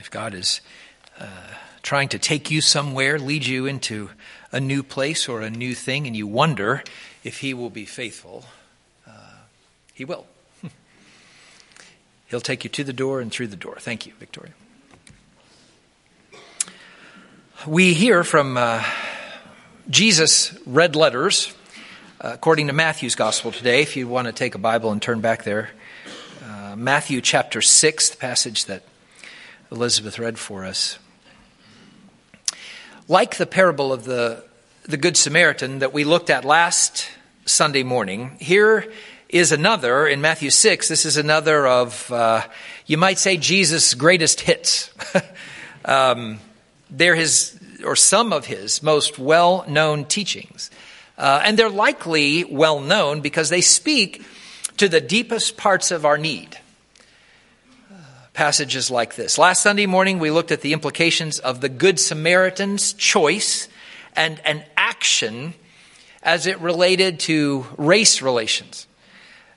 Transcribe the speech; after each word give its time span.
If 0.00 0.10
God 0.10 0.32
is 0.32 0.62
uh, 1.18 1.26
trying 1.82 2.08
to 2.08 2.18
take 2.18 2.50
you 2.50 2.62
somewhere, 2.62 3.18
lead 3.18 3.44
you 3.44 3.66
into 3.66 4.08
a 4.50 4.58
new 4.58 4.82
place 4.82 5.28
or 5.28 5.42
a 5.42 5.50
new 5.50 5.74
thing, 5.74 6.06
and 6.06 6.16
you 6.16 6.26
wonder 6.26 6.82
if 7.22 7.40
He 7.40 7.52
will 7.52 7.68
be 7.68 7.84
faithful, 7.84 8.46
uh, 9.06 9.10
He 9.92 10.06
will. 10.06 10.24
He'll 12.28 12.40
take 12.40 12.64
you 12.64 12.70
to 12.70 12.82
the 12.82 12.94
door 12.94 13.20
and 13.20 13.30
through 13.30 13.48
the 13.48 13.56
door. 13.56 13.76
Thank 13.78 14.06
you, 14.06 14.14
Victoria. 14.18 14.52
We 17.66 17.92
hear 17.92 18.24
from 18.24 18.56
uh, 18.56 18.82
Jesus' 19.90 20.58
red 20.64 20.96
letters, 20.96 21.54
uh, 22.22 22.30
according 22.32 22.68
to 22.68 22.72
Matthew's 22.72 23.16
gospel 23.16 23.52
today. 23.52 23.82
If 23.82 23.98
you 23.98 24.08
want 24.08 24.28
to 24.28 24.32
take 24.32 24.54
a 24.54 24.58
Bible 24.58 24.92
and 24.92 25.02
turn 25.02 25.20
back 25.20 25.44
there, 25.44 25.68
uh, 26.42 26.74
Matthew 26.74 27.20
chapter 27.20 27.60
6, 27.60 28.08
the 28.08 28.16
passage 28.16 28.64
that 28.64 28.82
Elizabeth 29.72 30.18
read 30.18 30.38
for 30.38 30.64
us. 30.64 30.98
Like 33.06 33.36
the 33.36 33.46
parable 33.46 33.92
of 33.92 34.04
the, 34.04 34.44
the 34.82 34.96
Good 34.96 35.16
Samaritan 35.16 35.78
that 35.78 35.92
we 35.92 36.04
looked 36.04 36.28
at 36.28 36.44
last 36.44 37.08
Sunday 37.44 37.84
morning, 37.84 38.36
here 38.40 38.92
is 39.28 39.52
another 39.52 40.08
in 40.08 40.20
Matthew 40.20 40.50
6. 40.50 40.88
This 40.88 41.06
is 41.06 41.16
another 41.16 41.66
of, 41.66 42.10
uh, 42.10 42.42
you 42.86 42.96
might 42.96 43.18
say, 43.18 43.36
Jesus' 43.36 43.94
greatest 43.94 44.40
hits. 44.40 44.90
um, 45.84 46.40
they're 46.90 47.14
his, 47.14 47.58
or 47.84 47.94
some 47.94 48.32
of 48.32 48.46
his 48.46 48.82
most 48.82 49.18
well 49.20 49.64
known 49.68 50.04
teachings. 50.04 50.70
Uh, 51.16 51.42
and 51.44 51.56
they're 51.56 51.70
likely 51.70 52.42
well 52.42 52.80
known 52.80 53.20
because 53.20 53.50
they 53.50 53.60
speak 53.60 54.24
to 54.78 54.88
the 54.88 55.00
deepest 55.00 55.56
parts 55.56 55.92
of 55.92 56.04
our 56.04 56.18
need. 56.18 56.58
Passages 58.32 58.90
like 58.90 59.16
this. 59.16 59.38
Last 59.38 59.62
Sunday 59.62 59.86
morning, 59.86 60.18
we 60.18 60.30
looked 60.30 60.52
at 60.52 60.60
the 60.60 60.72
implications 60.72 61.40
of 61.40 61.60
the 61.60 61.68
Good 61.68 61.98
Samaritan's 61.98 62.92
choice 62.92 63.68
and 64.14 64.40
an 64.44 64.64
action 64.76 65.54
as 66.22 66.46
it 66.46 66.60
related 66.60 67.18
to 67.20 67.66
race 67.76 68.22
relations. 68.22 68.86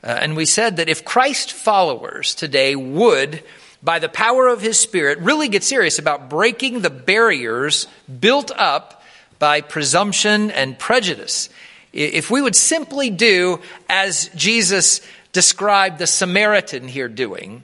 Uh, 0.03 0.07
and 0.07 0.35
we 0.35 0.45
said 0.45 0.77
that 0.77 0.89
if 0.89 1.05
Christ 1.05 1.53
followers 1.53 2.33
today 2.33 2.75
would 2.75 3.43
by 3.83 3.99
the 3.99 4.09
power 4.09 4.47
of 4.47 4.61
his 4.61 4.79
Spirit, 4.79 5.19
really 5.19 5.49
get 5.49 5.63
serious 5.63 5.99
about 5.99 6.29
breaking 6.29 6.81
the 6.81 6.89
barriers 6.89 7.87
built 8.19 8.49
up 8.55 9.03
by 9.39 9.61
presumption 9.61 10.49
and 10.51 10.79
prejudice. 10.79 11.49
If 11.91 12.31
we 12.31 12.41
would 12.41 12.55
simply 12.55 13.09
do 13.11 13.59
as 13.87 14.29
Jesus 14.35 15.01
described 15.31 15.99
the 15.99 16.07
Samaritan 16.07 16.87
here 16.87 17.09
doing, 17.09 17.63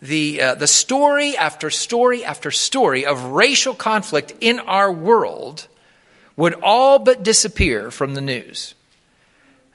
the, 0.00 0.40
uh, 0.40 0.54
the 0.54 0.66
story 0.66 1.36
after 1.36 1.70
story 1.70 2.24
after 2.24 2.50
story 2.50 3.04
of 3.04 3.22
racial 3.24 3.74
conflict 3.74 4.32
in 4.40 4.60
our 4.60 4.92
world 4.92 5.66
would 6.36 6.54
all 6.62 6.98
but 6.98 7.22
disappear 7.22 7.90
from 7.90 8.14
the 8.14 8.20
news. 8.20 8.74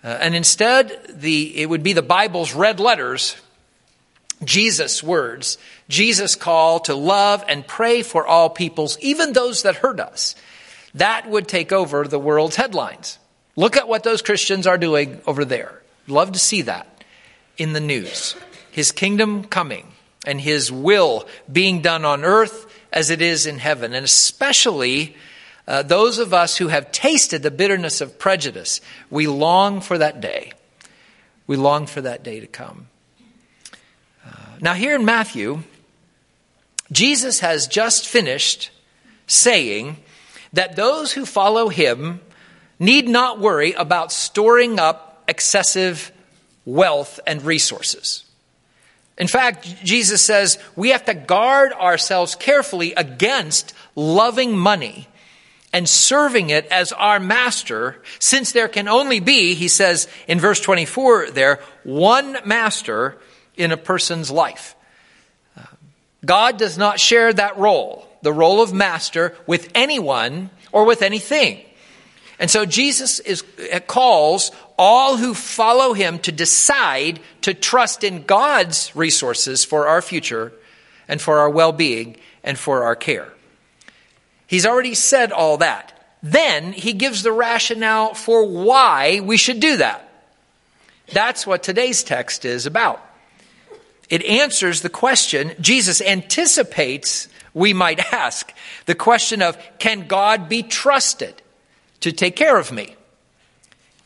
Uh, 0.03 0.07
and 0.07 0.35
instead, 0.35 0.97
the, 1.09 1.57
it 1.57 1.69
would 1.69 1.83
be 1.83 1.93
the 1.93 2.01
Bible's 2.01 2.53
red 2.53 2.79
letters 2.79 3.35
Jesus' 4.43 5.01
words, 5.01 5.57
Jesus' 5.87 6.35
call 6.35 6.81
to 6.81 6.95
love 6.95 7.43
and 7.47 7.65
pray 7.65 8.01
for 8.01 8.25
all 8.25 8.49
peoples, 8.49 8.97
even 8.99 9.33
those 9.33 9.63
that 9.63 9.77
hurt 9.77 9.99
us, 9.99 10.35
that 10.95 11.29
would 11.29 11.47
take 11.47 11.71
over 11.71 12.05
the 12.05 12.19
world's 12.19 12.55
headlines. 12.55 13.19
Look 13.55 13.77
at 13.77 13.87
what 13.87 14.03
those 14.03 14.21
Christians 14.21 14.67
are 14.67 14.77
doing 14.77 15.21
over 15.25 15.45
there. 15.45 15.81
Love 16.07 16.33
to 16.33 16.39
see 16.39 16.63
that 16.63 17.03
in 17.57 17.73
the 17.73 17.79
news. 17.79 18.35
His 18.71 18.91
kingdom 18.91 19.43
coming 19.43 19.93
and 20.25 20.39
his 20.39 20.71
will 20.71 21.27
being 21.51 21.81
done 21.81 22.05
on 22.05 22.23
earth 22.23 22.65
as 22.91 23.09
it 23.09 23.21
is 23.21 23.45
in 23.45 23.59
heaven. 23.59 23.93
And 23.93 24.05
especially 24.05 25.15
uh, 25.67 25.83
those 25.83 26.19
of 26.19 26.33
us 26.33 26.57
who 26.57 26.67
have 26.67 26.91
tasted 26.91 27.43
the 27.43 27.51
bitterness 27.51 28.01
of 28.01 28.19
prejudice, 28.19 28.81
we 29.09 29.27
long 29.27 29.81
for 29.81 29.97
that 29.97 30.21
day. 30.21 30.53
We 31.47 31.57
long 31.57 31.87
for 31.87 32.01
that 32.01 32.23
day 32.23 32.39
to 32.39 32.47
come. 32.47 32.87
Now, 34.63 34.75
here 34.75 34.95
in 34.95 35.03
Matthew, 35.03 35.63
Jesus 36.89 37.41
has 37.41 37.67
just 37.67 38.07
finished 38.07 38.71
saying 39.27 39.97
that 40.53 40.77
those 40.77 41.11
who 41.11 41.25
follow 41.25 41.67
him 41.67 42.21
need 42.79 43.09
not 43.09 43.41
worry 43.41 43.73
about 43.73 44.13
storing 44.13 44.79
up 44.79 45.21
excessive 45.27 46.13
wealth 46.63 47.19
and 47.27 47.41
resources. 47.41 48.22
In 49.17 49.27
fact, 49.27 49.83
Jesus 49.83 50.21
says 50.21 50.57
we 50.75 50.89
have 50.89 51.05
to 51.05 51.13
guard 51.13 51.71
ourselves 51.73 52.35
carefully 52.35 52.93
against 52.93 53.73
loving 53.95 54.57
money 54.57 55.07
and 55.71 55.89
serving 55.89 56.51
it 56.51 56.65
as 56.67 56.91
our 56.91 57.19
master, 57.19 58.01
since 58.19 58.51
there 58.51 58.67
can 58.67 58.87
only 58.87 59.19
be, 59.19 59.55
he 59.55 59.67
says 59.67 60.07
in 60.27 60.39
verse 60.39 60.59
24 60.59 61.31
there, 61.31 61.59
one 61.83 62.37
master 62.45 63.17
in 63.55 63.71
a 63.71 63.77
person's 63.77 64.29
life. 64.29 64.75
God 66.25 66.57
does 66.57 66.77
not 66.77 66.99
share 66.99 67.33
that 67.33 67.57
role, 67.57 68.07
the 68.21 68.31
role 68.31 68.61
of 68.61 68.71
master, 68.71 69.35
with 69.45 69.69
anyone 69.75 70.49
or 70.71 70.85
with 70.85 71.01
anything. 71.01 71.59
And 72.39 72.49
so 72.49 72.65
Jesus 72.65 73.19
is, 73.19 73.43
calls 73.87 74.51
all 74.77 75.17
who 75.17 75.33
follow 75.33 75.93
him 75.93 76.19
to 76.19 76.31
decide 76.31 77.19
to 77.41 77.53
trust 77.53 78.03
in 78.03 78.23
God's 78.23 78.95
resources 78.95 79.63
for 79.65 79.87
our 79.87 80.01
future 80.01 80.53
and 81.07 81.21
for 81.21 81.39
our 81.39 81.49
well 81.49 81.71
being 81.71 82.17
and 82.43 82.57
for 82.57 82.83
our 82.83 82.95
care. 82.95 83.31
He's 84.47 84.65
already 84.65 84.95
said 84.95 85.31
all 85.31 85.57
that. 85.57 85.93
Then 86.21 86.71
he 86.73 86.93
gives 86.93 87.23
the 87.23 87.31
rationale 87.31 88.13
for 88.13 88.45
why 88.45 89.19
we 89.19 89.37
should 89.37 89.59
do 89.59 89.77
that. 89.77 90.09
That's 91.11 91.45
what 91.45 91.63
today's 91.63 92.03
text 92.03 92.45
is 92.45 92.65
about. 92.65 93.05
It 94.09 94.23
answers 94.23 94.81
the 94.81 94.89
question 94.89 95.53
Jesus 95.59 96.01
anticipates 96.01 97.27
we 97.53 97.73
might 97.73 97.99
ask 98.13 98.53
the 98.85 98.95
question 98.95 99.41
of 99.41 99.57
can 99.79 100.07
God 100.07 100.49
be 100.49 100.63
trusted 100.63 101.41
to 102.01 102.11
take 102.11 102.35
care 102.35 102.57
of 102.57 102.71
me? 102.71 102.95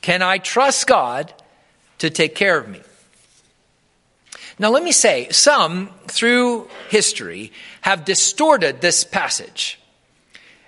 Can 0.02 0.22
I 0.22 0.38
trust 0.38 0.88
God 0.88 1.34
to 2.00 2.09
take 2.09 2.35
care 2.35 2.58
of 2.58 2.68
me? 2.68 2.81
Now, 4.59 4.72
let 4.72 4.84
me 4.84 4.91
say, 4.91 5.30
some 5.30 5.90
through 6.08 6.68
history 6.90 7.52
have 7.81 8.06
distorted 8.06 8.81
this 8.81 9.03
passage. 9.03 9.80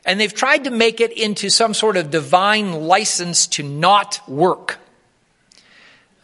And 0.05 0.19
they've 0.19 0.33
tried 0.33 0.65
to 0.65 0.71
make 0.71 1.01
it 1.01 1.11
into 1.11 1.49
some 1.49 1.73
sort 1.73 1.97
of 1.97 2.11
divine 2.11 2.73
license 2.73 3.47
to 3.47 3.63
not 3.63 4.21
work. 4.27 4.77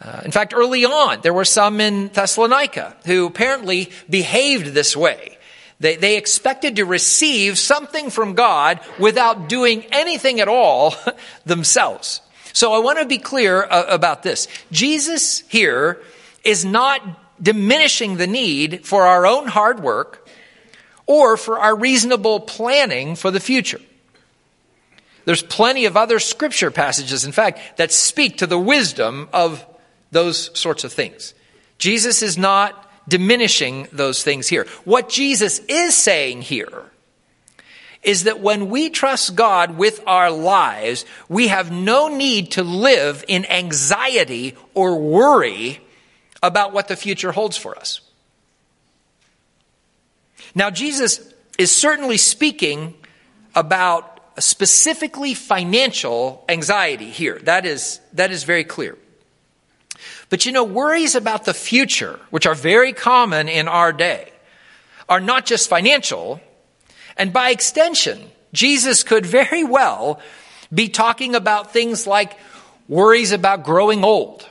Uh, 0.00 0.22
in 0.24 0.30
fact, 0.30 0.52
early 0.54 0.84
on, 0.84 1.20
there 1.22 1.34
were 1.34 1.44
some 1.44 1.80
in 1.80 2.08
Thessalonica 2.08 2.96
who 3.04 3.26
apparently 3.26 3.90
behaved 4.08 4.66
this 4.66 4.96
way. 4.96 5.38
They, 5.80 5.96
they 5.96 6.16
expected 6.16 6.76
to 6.76 6.84
receive 6.84 7.58
something 7.58 8.10
from 8.10 8.34
God 8.34 8.80
without 8.98 9.48
doing 9.48 9.84
anything 9.92 10.40
at 10.40 10.48
all 10.48 10.94
themselves. 11.44 12.20
So 12.56 12.72
I 12.72 12.78
want 12.78 12.98
to 13.00 13.04
be 13.04 13.18
clear 13.18 13.64
uh, 13.64 13.84
about 13.86 14.22
this. 14.22 14.48
Jesus 14.72 15.40
here 15.40 16.00
is 16.42 16.64
not 16.64 17.02
diminishing 17.42 18.16
the 18.16 18.26
need 18.26 18.86
for 18.86 19.02
our 19.02 19.26
own 19.26 19.46
hard 19.46 19.80
work 19.80 20.26
or 21.04 21.36
for 21.36 21.58
our 21.58 21.76
reasonable 21.76 22.40
planning 22.40 23.14
for 23.14 23.30
the 23.30 23.40
future. 23.40 23.80
There's 25.26 25.42
plenty 25.42 25.84
of 25.84 25.98
other 25.98 26.18
scripture 26.18 26.70
passages, 26.70 27.26
in 27.26 27.32
fact, 27.32 27.76
that 27.76 27.92
speak 27.92 28.38
to 28.38 28.46
the 28.46 28.58
wisdom 28.58 29.28
of 29.34 29.62
those 30.10 30.58
sorts 30.58 30.82
of 30.82 30.94
things. 30.94 31.34
Jesus 31.76 32.22
is 32.22 32.38
not 32.38 32.90
diminishing 33.06 33.86
those 33.92 34.24
things 34.24 34.48
here. 34.48 34.66
What 34.86 35.10
Jesus 35.10 35.58
is 35.68 35.94
saying 35.94 36.40
here 36.40 36.84
is 38.06 38.24
that 38.24 38.40
when 38.40 38.70
we 38.70 38.88
trust 38.88 39.34
God 39.34 39.76
with 39.76 40.00
our 40.06 40.30
lives, 40.30 41.04
we 41.28 41.48
have 41.48 41.72
no 41.72 42.06
need 42.06 42.52
to 42.52 42.62
live 42.62 43.24
in 43.26 43.44
anxiety 43.46 44.54
or 44.74 44.96
worry 44.96 45.80
about 46.40 46.72
what 46.72 46.86
the 46.86 46.94
future 46.94 47.32
holds 47.32 47.56
for 47.56 47.76
us. 47.76 48.00
Now, 50.54 50.70
Jesus 50.70 51.20
is 51.58 51.72
certainly 51.72 52.16
speaking 52.16 52.94
about 53.56 54.20
specifically 54.38 55.34
financial 55.34 56.44
anxiety 56.48 57.10
here. 57.10 57.40
That 57.40 57.66
is, 57.66 58.00
that 58.12 58.30
is 58.30 58.44
very 58.44 58.64
clear. 58.64 58.96
But 60.28 60.46
you 60.46 60.52
know, 60.52 60.62
worries 60.62 61.16
about 61.16 61.44
the 61.44 61.54
future, 61.54 62.20
which 62.30 62.46
are 62.46 62.54
very 62.54 62.92
common 62.92 63.48
in 63.48 63.66
our 63.66 63.92
day, 63.92 64.32
are 65.08 65.20
not 65.20 65.44
just 65.44 65.68
financial. 65.68 66.40
And 67.16 67.32
by 67.32 67.50
extension, 67.50 68.30
Jesus 68.52 69.02
could 69.02 69.24
very 69.24 69.64
well 69.64 70.20
be 70.72 70.88
talking 70.88 71.34
about 71.34 71.72
things 71.72 72.06
like 72.06 72.36
worries 72.88 73.32
about 73.32 73.64
growing 73.64 74.04
old, 74.04 74.48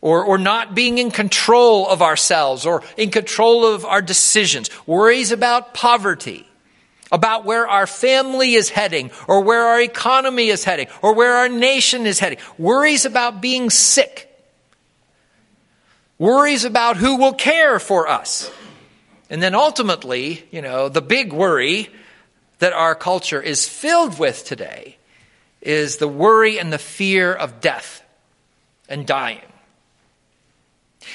or, 0.00 0.24
or 0.24 0.38
not 0.38 0.74
being 0.74 0.98
in 0.98 1.10
control 1.10 1.88
of 1.88 2.02
ourselves 2.02 2.66
or 2.66 2.82
in 2.96 3.10
control 3.10 3.66
of 3.66 3.84
our 3.84 4.02
decisions, 4.02 4.70
worries 4.86 5.32
about 5.32 5.74
poverty, 5.74 6.46
about 7.10 7.44
where 7.44 7.66
our 7.66 7.86
family 7.86 8.54
is 8.54 8.68
heading 8.68 9.10
or 9.28 9.40
where 9.40 9.64
our 9.64 9.80
economy 9.80 10.48
is 10.48 10.64
heading 10.64 10.88
or 11.02 11.14
where 11.14 11.34
our 11.34 11.48
nation 11.48 12.06
is 12.06 12.18
heading, 12.18 12.38
worries 12.58 13.04
about 13.04 13.40
being 13.40 13.70
sick, 13.70 14.32
worries 16.18 16.64
about 16.64 16.96
who 16.96 17.16
will 17.16 17.34
care 17.34 17.78
for 17.78 18.08
us. 18.08 18.50
And 19.28 19.42
then 19.42 19.54
ultimately, 19.54 20.46
you 20.50 20.62
know, 20.62 20.88
the 20.88 21.02
big 21.02 21.32
worry 21.32 21.90
that 22.58 22.72
our 22.72 22.94
culture 22.94 23.40
is 23.40 23.68
filled 23.68 24.18
with 24.18 24.44
today 24.44 24.96
is 25.60 25.96
the 25.96 26.08
worry 26.08 26.58
and 26.58 26.72
the 26.72 26.78
fear 26.78 27.32
of 27.32 27.60
death 27.60 28.02
and 28.88 29.06
dying. 29.06 29.40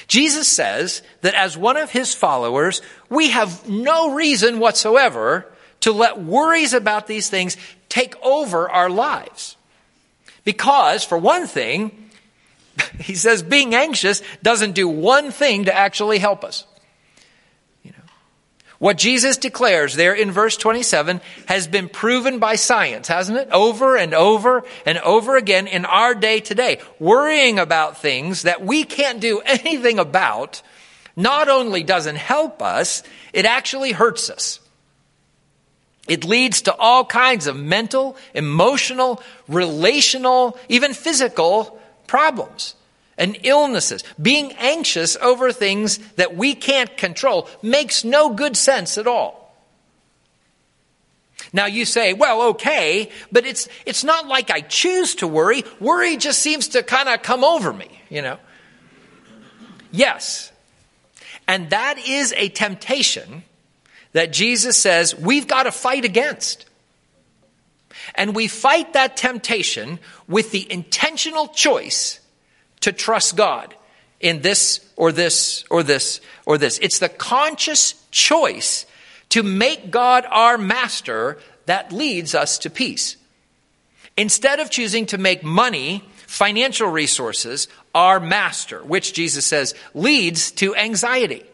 Jesus 0.08 0.48
says 0.48 1.02
that 1.22 1.34
as 1.34 1.56
one 1.56 1.76
of 1.76 1.90
his 1.90 2.14
followers, 2.14 2.82
we 3.08 3.30
have 3.30 3.68
no 3.68 4.14
reason 4.14 4.58
whatsoever 4.58 5.46
to 5.80 5.92
let 5.92 6.20
worries 6.20 6.72
about 6.72 7.06
these 7.06 7.28
things 7.28 7.56
take 7.88 8.14
over 8.24 8.70
our 8.70 8.88
lives. 8.88 9.56
Because, 10.44 11.04
for 11.04 11.18
one 11.18 11.46
thing, 11.46 12.10
he 13.00 13.14
says 13.14 13.42
being 13.42 13.74
anxious 13.74 14.22
doesn't 14.42 14.72
do 14.72 14.88
one 14.88 15.30
thing 15.30 15.66
to 15.66 15.74
actually 15.74 16.18
help 16.18 16.44
us. 16.44 16.66
What 18.82 18.98
Jesus 18.98 19.36
declares 19.36 19.94
there 19.94 20.12
in 20.12 20.32
verse 20.32 20.56
27 20.56 21.20
has 21.46 21.68
been 21.68 21.88
proven 21.88 22.40
by 22.40 22.56
science, 22.56 23.06
hasn't 23.06 23.38
it? 23.38 23.48
Over 23.52 23.96
and 23.96 24.12
over 24.12 24.64
and 24.84 24.98
over 24.98 25.36
again 25.36 25.68
in 25.68 25.84
our 25.84 26.16
day 26.16 26.40
today. 26.40 26.80
Worrying 26.98 27.60
about 27.60 27.98
things 27.98 28.42
that 28.42 28.60
we 28.60 28.82
can't 28.82 29.20
do 29.20 29.40
anything 29.46 30.00
about 30.00 30.62
not 31.14 31.48
only 31.48 31.84
doesn't 31.84 32.16
help 32.16 32.60
us, 32.60 33.04
it 33.32 33.44
actually 33.44 33.92
hurts 33.92 34.28
us. 34.28 34.58
It 36.08 36.24
leads 36.24 36.62
to 36.62 36.74
all 36.74 37.04
kinds 37.04 37.46
of 37.46 37.54
mental, 37.54 38.16
emotional, 38.34 39.22
relational, 39.46 40.58
even 40.68 40.92
physical 40.92 41.80
problems 42.08 42.74
and 43.18 43.38
illnesses. 43.42 44.04
Being 44.20 44.52
anxious 44.52 45.16
over 45.16 45.52
things 45.52 45.98
that 46.14 46.36
we 46.36 46.54
can't 46.54 46.96
control 46.96 47.48
makes 47.62 48.04
no 48.04 48.34
good 48.34 48.56
sense 48.56 48.98
at 48.98 49.06
all. 49.06 49.42
Now 51.52 51.66
you 51.66 51.84
say, 51.84 52.14
well, 52.14 52.42
okay, 52.50 53.10
but 53.30 53.44
it's, 53.44 53.68
it's 53.84 54.04
not 54.04 54.26
like 54.26 54.50
I 54.50 54.60
choose 54.60 55.16
to 55.16 55.28
worry. 55.28 55.64
Worry 55.80 56.16
just 56.16 56.38
seems 56.38 56.68
to 56.68 56.82
kind 56.82 57.08
of 57.08 57.22
come 57.22 57.44
over 57.44 57.72
me, 57.72 57.88
you 58.08 58.22
know. 58.22 58.38
Yes. 59.90 60.50
And 61.46 61.68
that 61.70 61.98
is 61.98 62.32
a 62.36 62.48
temptation 62.48 63.42
that 64.12 64.32
Jesus 64.32 64.78
says 64.78 65.14
we've 65.14 65.46
got 65.46 65.64
to 65.64 65.72
fight 65.72 66.04
against. 66.04 66.66
And 68.14 68.34
we 68.34 68.48
fight 68.48 68.94
that 68.94 69.16
temptation 69.16 69.98
with 70.26 70.50
the 70.50 70.70
intentional 70.70 71.48
choice 71.48 72.20
to 72.82 72.92
trust 72.92 73.36
God 73.36 73.74
in 74.20 74.42
this 74.42 74.80
or 74.96 75.10
this 75.10 75.64
or 75.70 75.82
this 75.82 76.20
or 76.46 76.58
this. 76.58 76.78
It's 76.78 77.00
the 77.00 77.08
conscious 77.08 77.94
choice 78.10 78.86
to 79.30 79.42
make 79.42 79.90
God 79.90 80.26
our 80.30 80.58
master 80.58 81.38
that 81.66 81.92
leads 81.92 82.34
us 82.34 82.58
to 82.58 82.70
peace. 82.70 83.16
Instead 84.16 84.60
of 84.60 84.70
choosing 84.70 85.06
to 85.06 85.18
make 85.18 85.42
money, 85.42 86.04
financial 86.26 86.88
resources, 86.88 87.66
our 87.94 88.20
master, 88.20 88.82
which 88.82 89.14
Jesus 89.14 89.46
says 89.46 89.74
leads 89.94 90.50
to 90.52 90.76
anxiety. 90.76 91.44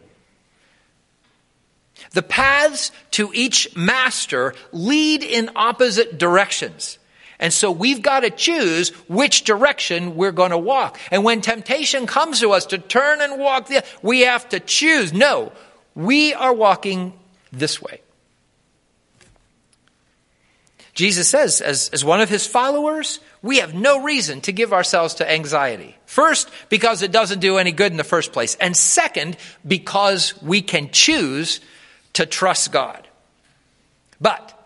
The 2.12 2.22
paths 2.22 2.90
to 3.12 3.30
each 3.34 3.76
master 3.76 4.54
lead 4.72 5.22
in 5.22 5.50
opposite 5.54 6.18
directions. 6.18 6.98
And 7.40 7.52
so 7.52 7.70
we've 7.70 8.02
got 8.02 8.20
to 8.20 8.30
choose 8.30 8.90
which 9.08 9.44
direction 9.44 10.16
we're 10.16 10.32
going 10.32 10.50
to 10.50 10.58
walk. 10.58 10.98
And 11.10 11.22
when 11.22 11.40
temptation 11.40 12.06
comes 12.06 12.40
to 12.40 12.50
us 12.50 12.66
to 12.66 12.78
turn 12.78 13.20
and 13.20 13.38
walk, 13.38 13.68
the, 13.68 13.84
we 14.02 14.20
have 14.20 14.48
to 14.48 14.60
choose. 14.60 15.12
No, 15.12 15.52
we 15.94 16.34
are 16.34 16.52
walking 16.52 17.12
this 17.52 17.80
way. 17.80 18.00
Jesus 20.94 21.28
says, 21.28 21.60
as, 21.60 21.90
as 21.90 22.04
one 22.04 22.20
of 22.20 22.28
his 22.28 22.44
followers, 22.44 23.20
we 23.40 23.58
have 23.58 23.72
no 23.72 24.02
reason 24.02 24.40
to 24.40 24.52
give 24.52 24.72
ourselves 24.72 25.14
to 25.14 25.30
anxiety. 25.30 25.96
First, 26.06 26.50
because 26.70 27.02
it 27.02 27.12
doesn't 27.12 27.38
do 27.38 27.58
any 27.58 27.70
good 27.70 27.92
in 27.92 27.98
the 27.98 28.02
first 28.02 28.32
place. 28.32 28.56
And 28.56 28.76
second, 28.76 29.36
because 29.64 30.34
we 30.42 30.60
can 30.60 30.90
choose 30.90 31.60
to 32.14 32.26
trust 32.26 32.72
God. 32.72 33.06
But 34.20 34.57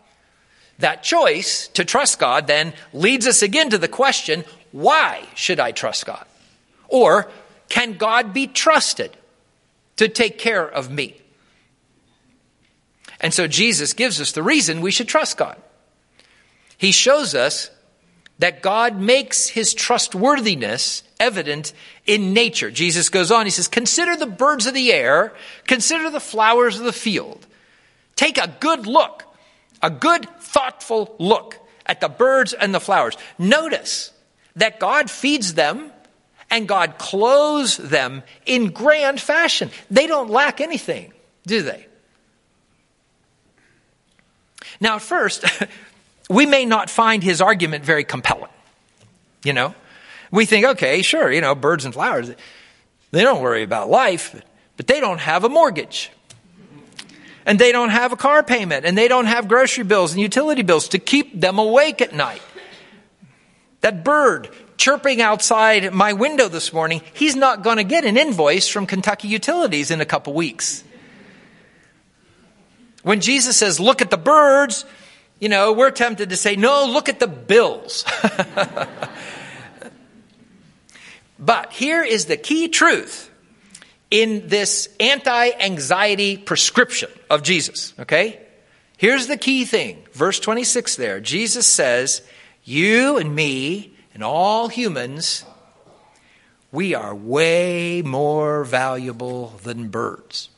that 0.79 1.03
choice 1.03 1.69
to 1.69 1.85
trust 1.85 2.19
God 2.19 2.47
then 2.47 2.73
leads 2.93 3.27
us 3.27 3.43
again 3.43 3.71
to 3.71 3.79
the 3.79 3.89
question 3.89 4.45
why 4.73 5.23
should 5.35 5.61
I 5.61 5.73
trust 5.73 6.07
God? 6.07 6.25
Or 6.89 7.31
can 7.69 7.95
God 7.95 8.33
be 8.33 8.47
trusted 8.47 9.17
to 9.97 10.09
take 10.09 10.39
care 10.39 10.67
of 10.67 10.91
me? 10.91 11.17
And 13.21 13.33
so 13.33 13.47
Jesus 13.47 13.93
gives 13.93 14.21
us 14.21 14.33
the 14.33 14.43
reason 14.43 14.81
we 14.81 14.91
should 14.91 15.09
trust 15.09 15.37
God. 15.37 15.57
He 16.77 16.91
shows 16.91 17.35
us 17.35 17.71
that 18.39 18.63
God 18.63 18.99
makes 19.01 19.49
his 19.49 19.75
trustworthiness 19.75 21.05
evident 21.21 21.73
in 22.07 22.33
nature. 22.33 22.71
Jesus 22.71 23.09
goes 23.09 23.31
on, 23.31 23.47
he 23.47 23.51
says, 23.51 23.69
Consider 23.69 24.17
the 24.17 24.27
birds 24.27 24.67
of 24.67 24.75
the 24.75 24.93
air, 24.93 25.33
consider 25.67 26.11
the 26.11 26.19
flowers 26.19 26.79
of 26.79 26.85
the 26.85 26.93
field. 26.93 27.47
Take 28.17 28.39
a 28.39 28.57
good 28.59 28.87
look 28.87 29.25
a 29.83 29.91
good, 29.91 30.29
thoughtful 30.53 31.15
look 31.19 31.59
at 31.87 32.01
the 32.01 32.09
birds 32.09 32.53
and 32.53 32.75
the 32.75 32.81
flowers. 32.81 33.17
Notice 33.39 34.13
that 34.57 34.79
God 34.79 35.11
feeds 35.11 35.55
them 35.55 35.91
and 36.51 36.69
God 36.69 36.99
clothes 36.99 37.79
them 37.79 38.23
in 38.45 38.71
grand 38.71 39.21
fashion. 39.21 39.71
They 39.91 40.07
don't 40.07 40.31
lack 40.31 40.61
anything, 40.61 41.13
do 41.47 41.63
they? 41.63 41.87
Now, 44.81 44.97
at 44.97 45.03
first, 45.03 45.45
we 46.31 46.45
may 46.45 46.65
not 46.65 46.91
find 46.91 47.23
his 47.23 47.41
argument 47.41 47.85
very 47.85 48.05
compelling. 48.05 48.51
You 49.45 49.55
know, 49.55 49.75
we 50.31 50.45
think, 50.45 50.67
okay, 50.67 51.03
sure, 51.03 51.33
you 51.33 51.41
know, 51.41 51.55
birds 51.55 51.85
and 51.85 51.95
flowers, 51.95 52.31
they 53.11 53.23
don't 53.23 53.43
worry 53.43 53.63
about 53.63 53.89
life, 53.89 54.41
but 54.77 54.87
they 54.87 55.01
don't 55.01 55.19
have 55.19 55.45
a 55.45 55.49
mortgage 55.49 56.11
and 57.47 57.59
they 57.59 57.73
don't 57.73 57.91
have 57.91 58.13
a 58.13 58.17
car 58.17 58.43
payment 58.43 58.85
and 58.85 58.97
they 58.97 59.09
don't 59.09 59.27
have 59.27 59.49
grocery 59.49 59.85
bills 59.85 60.13
and 60.13 60.21
utility 60.21 60.63
bills 60.63 60.89
to 60.89 60.99
keep 60.99 61.41
them 61.41 61.59
awake 61.59 62.01
at 62.01 62.15
night. 62.15 62.43
That 63.81 64.05
bird 64.05 64.49
chirping 64.77 65.21
outside 65.21 65.93
my 65.93 66.13
window 66.13 66.49
this 66.49 66.73
morning, 66.73 67.03
he's 67.15 67.37
not 67.37 67.63
going 67.63 67.79
to 67.79 67.85
get 67.85 68.05
an 68.05 68.17
invoice 68.17 68.69
from 68.69 68.87
Kentucky 68.87 69.29
Utilities 69.29 69.91
in 69.91 70.01
a 70.01 70.05
couple 70.05 70.33
weeks. 70.35 70.85
When 73.03 73.21
Jesus 73.21 73.57
says, 73.57 73.81
look 73.81 74.01
at 74.01 74.11
the 74.11 74.17
birds, 74.17 74.85
you 75.41 75.49
know, 75.49 75.73
we're 75.73 75.91
tempted 75.91 76.31
to 76.31 76.37
say, 76.37 76.55
no, 76.55 76.87
look 76.87 77.09
at 77.09 77.19
the 77.19 77.27
bills. 77.27 78.05
but 81.39 81.73
here 81.73 82.05
is 82.05 82.27
the 82.27 82.37
key 82.37 82.69
truth 82.69 83.32
in 84.13 84.47
this 84.47 84.91
anti 85.01 85.51
anxiety 85.59 86.37
prescription 86.37 87.09
of 87.31 87.43
Jesus. 87.43 87.95
Okay? 87.99 88.39
Here's 88.99 89.27
the 89.27 89.39
key 89.39 89.65
thing. 89.65 90.05
Verse 90.13 90.39
26 90.39 90.95
there. 90.97 91.19
Jesus 91.19 91.67
says, 91.67 92.23
You 92.63 93.17
and 93.17 93.35
me 93.35 93.97
and 94.13 94.23
all 94.23 94.69
humans, 94.69 95.45
we 96.71 96.95
are 96.95 97.15
way 97.15 98.03
more 98.03 98.65
valuable 98.65 99.55
than 99.65 99.89
birds. 99.89 100.51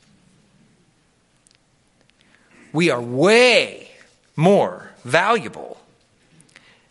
We 2.73 2.89
are 2.89 3.01
way 3.01 3.89
more 4.35 4.91
valuable 5.05 5.77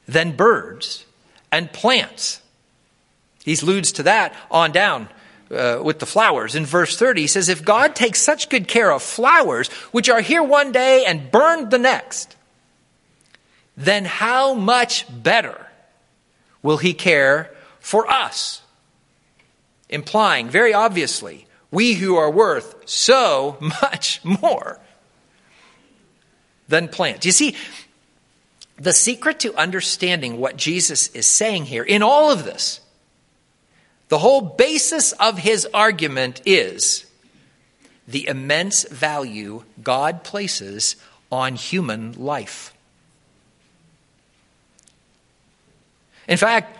than 0.08 0.34
birds 0.34 1.04
and 1.52 1.70
plants. 1.70 2.40
He 3.44 3.54
alludes 3.54 3.92
to 3.92 4.04
that 4.04 4.34
on 4.50 4.72
down 4.72 5.10
uh, 5.50 5.80
with 5.82 5.98
the 5.98 6.06
flowers. 6.06 6.54
In 6.54 6.64
verse 6.64 6.96
30, 6.96 7.22
he 7.22 7.26
says, 7.26 7.48
If 7.48 7.64
God 7.64 7.94
takes 7.94 8.20
such 8.20 8.48
good 8.48 8.68
care 8.68 8.90
of 8.90 9.02
flowers, 9.02 9.68
which 9.92 10.08
are 10.08 10.20
here 10.20 10.42
one 10.42 10.72
day 10.72 11.04
and 11.06 11.30
burned 11.30 11.70
the 11.70 11.78
next, 11.78 12.36
then 13.76 14.04
how 14.04 14.54
much 14.54 15.06
better 15.10 15.66
will 16.62 16.78
he 16.78 16.94
care 16.94 17.50
for 17.80 18.10
us? 18.10 18.62
Implying 19.88 20.48
very 20.48 20.72
obviously, 20.72 21.46
we 21.70 21.94
who 21.94 22.16
are 22.16 22.30
worth 22.30 22.74
so 22.88 23.56
much 23.82 24.24
more 24.24 24.78
than 26.68 26.88
plants. 26.88 27.26
You 27.26 27.32
see, 27.32 27.56
the 28.76 28.92
secret 28.92 29.40
to 29.40 29.54
understanding 29.54 30.38
what 30.38 30.56
Jesus 30.56 31.08
is 31.08 31.26
saying 31.26 31.66
here 31.66 31.84
in 31.84 32.02
all 32.02 32.30
of 32.30 32.44
this 32.44 32.80
The 34.08 34.18
whole 34.18 34.40
basis 34.40 35.12
of 35.12 35.38
his 35.38 35.66
argument 35.72 36.42
is 36.44 37.06
the 38.06 38.26
immense 38.26 38.86
value 38.88 39.64
God 39.82 40.24
places 40.24 40.96
on 41.32 41.56
human 41.56 42.12
life. 42.12 42.74
In 46.28 46.36
fact, 46.36 46.78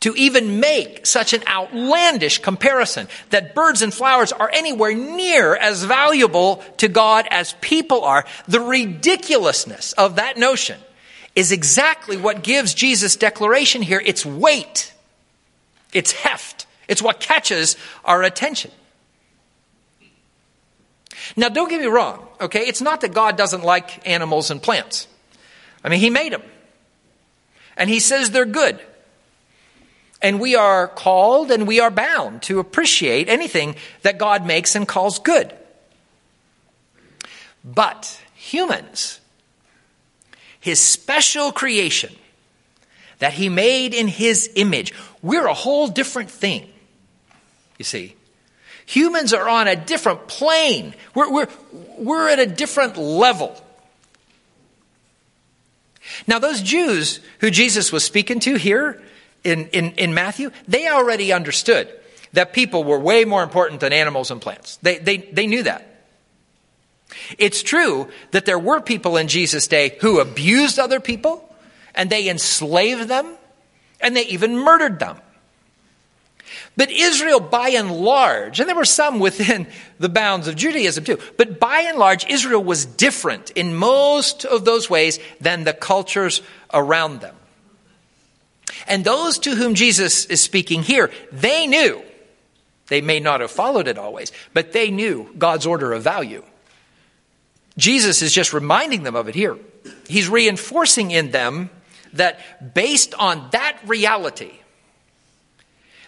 to 0.00 0.14
even 0.14 0.60
make 0.60 1.06
such 1.06 1.32
an 1.32 1.42
outlandish 1.48 2.38
comparison 2.38 3.08
that 3.30 3.54
birds 3.54 3.82
and 3.82 3.92
flowers 3.92 4.30
are 4.30 4.50
anywhere 4.52 4.94
near 4.94 5.56
as 5.56 5.82
valuable 5.84 6.62
to 6.76 6.88
God 6.88 7.26
as 7.30 7.54
people 7.60 8.04
are, 8.04 8.24
the 8.46 8.60
ridiculousness 8.60 9.92
of 9.94 10.16
that 10.16 10.36
notion 10.36 10.78
is 11.34 11.50
exactly 11.50 12.16
what 12.16 12.42
gives 12.42 12.74
Jesus' 12.74 13.16
declaration 13.16 13.82
here 13.82 14.02
its 14.04 14.24
weight, 14.24 14.92
its 15.96 16.12
heft. 16.12 16.66
It's 16.88 17.02
what 17.02 17.20
catches 17.20 17.76
our 18.04 18.22
attention. 18.22 18.70
Now, 21.36 21.48
don't 21.48 21.68
get 21.68 21.80
me 21.80 21.86
wrong, 21.86 22.28
okay? 22.40 22.60
It's 22.66 22.82
not 22.82 23.00
that 23.00 23.14
God 23.14 23.36
doesn't 23.36 23.64
like 23.64 24.06
animals 24.06 24.50
and 24.50 24.62
plants. 24.62 25.08
I 25.82 25.88
mean, 25.88 26.00
He 26.00 26.10
made 26.10 26.32
them. 26.32 26.42
And 27.76 27.90
He 27.90 27.98
says 27.98 28.30
they're 28.30 28.44
good. 28.44 28.78
And 30.22 30.38
we 30.38 30.54
are 30.54 30.86
called 30.86 31.50
and 31.50 31.66
we 31.66 31.80
are 31.80 31.90
bound 31.90 32.42
to 32.42 32.58
appreciate 32.58 33.28
anything 33.28 33.76
that 34.02 34.18
God 34.18 34.46
makes 34.46 34.74
and 34.74 34.86
calls 34.86 35.18
good. 35.18 35.52
But 37.64 38.20
humans, 38.34 39.20
his 40.60 40.80
special 40.80 41.52
creation 41.52 42.14
that 43.18 43.32
he 43.32 43.48
made 43.48 43.94
in 43.94 44.08
his 44.08 44.50
image, 44.54 44.92
we're 45.22 45.46
a 45.46 45.54
whole 45.54 45.88
different 45.88 46.30
thing. 46.30 46.68
You 47.78 47.84
see, 47.84 48.14
humans 48.84 49.32
are 49.32 49.48
on 49.48 49.68
a 49.68 49.76
different 49.76 50.28
plane, 50.28 50.94
we're, 51.14 51.30
we're, 51.30 51.48
we're 51.98 52.28
at 52.28 52.38
a 52.38 52.46
different 52.46 52.96
level. 52.96 53.60
Now, 56.26 56.38
those 56.38 56.62
Jews 56.62 57.20
who 57.40 57.50
Jesus 57.50 57.90
was 57.90 58.04
speaking 58.04 58.40
to 58.40 58.54
here, 58.54 59.02
in, 59.46 59.68
in, 59.68 59.92
in 59.92 60.12
Matthew, 60.12 60.50
they 60.66 60.88
already 60.88 61.32
understood 61.32 61.88
that 62.32 62.52
people 62.52 62.82
were 62.82 62.98
way 62.98 63.24
more 63.24 63.42
important 63.42 63.80
than 63.80 63.92
animals 63.92 64.30
and 64.30 64.40
plants. 64.40 64.76
They, 64.78 64.98
they, 64.98 65.18
they 65.18 65.46
knew 65.46 65.62
that. 65.62 65.86
It's 67.38 67.62
true 67.62 68.08
that 68.32 68.44
there 68.44 68.58
were 68.58 68.80
people 68.80 69.16
in 69.16 69.28
Jesus' 69.28 69.68
day 69.68 69.96
who 70.00 70.18
abused 70.18 70.78
other 70.78 70.98
people 70.98 71.45
and 71.96 72.10
they 72.10 72.28
enslaved 72.28 73.08
them 73.08 73.36
and 74.00 74.14
they 74.14 74.26
even 74.26 74.56
murdered 74.56 74.98
them. 74.98 75.18
But 76.76 76.90
Israel, 76.90 77.40
by 77.40 77.70
and 77.70 77.90
large, 77.90 78.60
and 78.60 78.68
there 78.68 78.76
were 78.76 78.84
some 78.84 79.18
within 79.18 79.66
the 79.98 80.08
bounds 80.08 80.46
of 80.46 80.56
Judaism 80.56 81.04
too, 81.04 81.18
but 81.36 81.58
by 81.58 81.80
and 81.80 81.98
large, 81.98 82.26
Israel 82.26 82.62
was 82.62 82.84
different 82.84 83.50
in 83.50 83.74
most 83.74 84.44
of 84.44 84.64
those 84.64 84.90
ways 84.90 85.18
than 85.40 85.64
the 85.64 85.72
cultures 85.72 86.42
around 86.72 87.20
them. 87.20 87.34
And 88.86 89.04
those 89.04 89.38
to 89.40 89.54
whom 89.54 89.74
Jesus 89.74 90.26
is 90.26 90.40
speaking 90.40 90.82
here, 90.82 91.10
they 91.32 91.66
knew. 91.66 92.02
They 92.88 93.00
may 93.00 93.18
not 93.18 93.40
have 93.40 93.50
followed 93.50 93.88
it 93.88 93.98
always, 93.98 94.30
but 94.54 94.72
they 94.72 94.90
knew 94.90 95.32
God's 95.36 95.66
order 95.66 95.92
of 95.92 96.02
value. 96.02 96.44
Jesus 97.76 98.22
is 98.22 98.32
just 98.32 98.52
reminding 98.52 99.02
them 99.02 99.16
of 99.16 99.28
it 99.28 99.34
here. 99.34 99.58
He's 100.08 100.28
reinforcing 100.28 101.10
in 101.10 101.30
them 101.30 101.70
that 102.14 102.74
based 102.74 103.14
on 103.14 103.48
that 103.52 103.78
reality, 103.86 104.52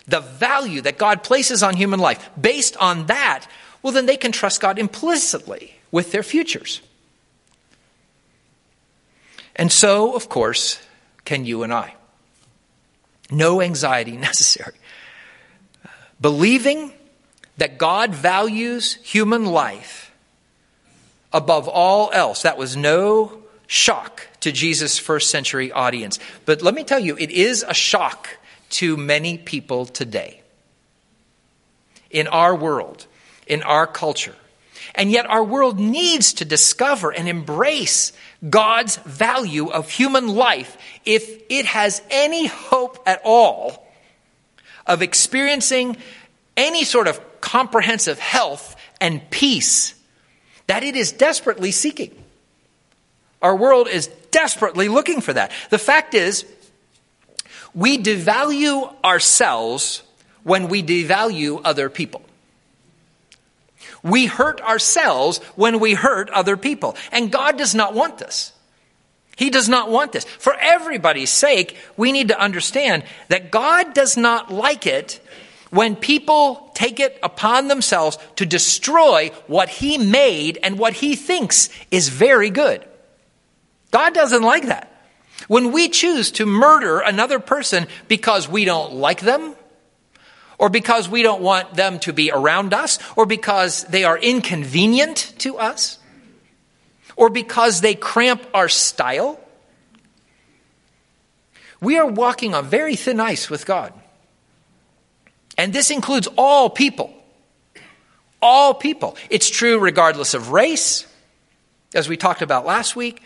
the 0.06 0.20
value 0.20 0.80
that 0.82 0.98
God 0.98 1.22
places 1.22 1.62
on 1.62 1.76
human 1.76 2.00
life, 2.00 2.30
based 2.40 2.76
on 2.78 3.06
that, 3.06 3.46
well, 3.82 3.92
then 3.92 4.06
they 4.06 4.16
can 4.16 4.32
trust 4.32 4.60
God 4.60 4.78
implicitly 4.78 5.74
with 5.90 6.12
their 6.12 6.22
futures. 6.22 6.80
And 9.56 9.72
so, 9.72 10.14
of 10.14 10.28
course, 10.28 10.80
can 11.24 11.44
you 11.44 11.62
and 11.62 11.72
I. 11.72 11.94
No 13.30 13.60
anxiety 13.60 14.16
necessary. 14.16 14.74
Believing 16.20 16.92
that 17.58 17.76
God 17.76 18.14
values 18.14 18.94
human 19.02 19.44
life 19.44 20.12
above 21.32 21.68
all 21.68 22.10
else, 22.12 22.42
that 22.42 22.56
was 22.56 22.76
no 22.76 23.42
shock 23.66 24.27
to 24.40 24.52
Jesus' 24.52 24.98
first 24.98 25.30
century 25.30 25.72
audience. 25.72 26.18
But 26.44 26.62
let 26.62 26.74
me 26.74 26.84
tell 26.84 26.98
you, 26.98 27.16
it 27.18 27.30
is 27.30 27.64
a 27.66 27.74
shock 27.74 28.28
to 28.70 28.96
many 28.96 29.38
people 29.38 29.86
today. 29.86 30.42
In 32.10 32.26
our 32.26 32.54
world, 32.54 33.06
in 33.46 33.62
our 33.62 33.86
culture. 33.86 34.34
And 34.94 35.10
yet, 35.10 35.26
our 35.26 35.44
world 35.44 35.78
needs 35.78 36.34
to 36.34 36.44
discover 36.44 37.10
and 37.10 37.28
embrace 37.28 38.12
God's 38.48 38.96
value 38.96 39.68
of 39.68 39.90
human 39.90 40.28
life 40.28 40.76
if 41.04 41.42
it 41.48 41.66
has 41.66 42.02
any 42.10 42.46
hope 42.46 43.02
at 43.06 43.20
all 43.24 43.86
of 44.86 45.02
experiencing 45.02 45.96
any 46.56 46.84
sort 46.84 47.06
of 47.06 47.20
comprehensive 47.40 48.18
health 48.18 48.74
and 49.00 49.28
peace 49.30 49.94
that 50.66 50.82
it 50.82 50.96
is 50.96 51.12
desperately 51.12 51.70
seeking. 51.70 52.10
Our 53.40 53.54
world 53.54 53.88
is 53.88 54.08
desperately 54.30 54.88
looking 54.88 55.20
for 55.20 55.32
that. 55.32 55.52
The 55.70 55.78
fact 55.78 56.14
is, 56.14 56.44
we 57.74 57.98
devalue 57.98 58.92
ourselves 59.04 60.02
when 60.42 60.68
we 60.68 60.82
devalue 60.82 61.60
other 61.64 61.88
people. 61.88 62.22
We 64.02 64.26
hurt 64.26 64.60
ourselves 64.60 65.38
when 65.56 65.80
we 65.80 65.94
hurt 65.94 66.30
other 66.30 66.56
people. 66.56 66.96
And 67.12 67.32
God 67.32 67.58
does 67.58 67.74
not 67.74 67.94
want 67.94 68.18
this. 68.18 68.52
He 69.36 69.50
does 69.50 69.68
not 69.68 69.90
want 69.90 70.12
this. 70.12 70.24
For 70.24 70.54
everybody's 70.54 71.30
sake, 71.30 71.76
we 71.96 72.10
need 72.10 72.28
to 72.28 72.40
understand 72.40 73.04
that 73.28 73.50
God 73.50 73.94
does 73.94 74.16
not 74.16 74.50
like 74.50 74.86
it 74.86 75.20
when 75.70 75.94
people 75.94 76.70
take 76.74 76.98
it 76.98 77.18
upon 77.22 77.68
themselves 77.68 78.18
to 78.36 78.46
destroy 78.46 79.30
what 79.46 79.68
He 79.68 79.98
made 79.98 80.58
and 80.62 80.78
what 80.78 80.94
He 80.94 81.14
thinks 81.14 81.70
is 81.90 82.08
very 82.08 82.50
good. 82.50 82.84
God 83.90 84.14
doesn't 84.14 84.42
like 84.42 84.66
that. 84.66 84.92
When 85.46 85.72
we 85.72 85.88
choose 85.88 86.32
to 86.32 86.46
murder 86.46 87.00
another 87.00 87.38
person 87.38 87.86
because 88.08 88.48
we 88.48 88.64
don't 88.64 88.94
like 88.94 89.20
them, 89.20 89.54
or 90.58 90.68
because 90.68 91.08
we 91.08 91.22
don't 91.22 91.40
want 91.40 91.74
them 91.74 92.00
to 92.00 92.12
be 92.12 92.32
around 92.32 92.74
us, 92.74 92.98
or 93.16 93.26
because 93.26 93.84
they 93.84 94.04
are 94.04 94.18
inconvenient 94.18 95.32
to 95.38 95.56
us, 95.56 95.98
or 97.16 97.30
because 97.30 97.80
they 97.80 97.94
cramp 97.94 98.44
our 98.52 98.68
style. 98.68 99.40
We 101.80 101.96
are 101.98 102.06
walking 102.06 102.54
on 102.54 102.66
very 102.66 102.96
thin 102.96 103.20
ice 103.20 103.48
with 103.48 103.66
God. 103.66 103.92
And 105.56 105.72
this 105.72 105.90
includes 105.90 106.28
all 106.36 106.70
people. 106.70 107.12
All 108.42 108.74
people. 108.74 109.16
It's 109.30 109.48
true 109.48 109.78
regardless 109.78 110.34
of 110.34 110.50
race, 110.50 111.06
as 111.94 112.08
we 112.08 112.16
talked 112.16 112.42
about 112.42 112.66
last 112.66 112.94
week, 112.96 113.22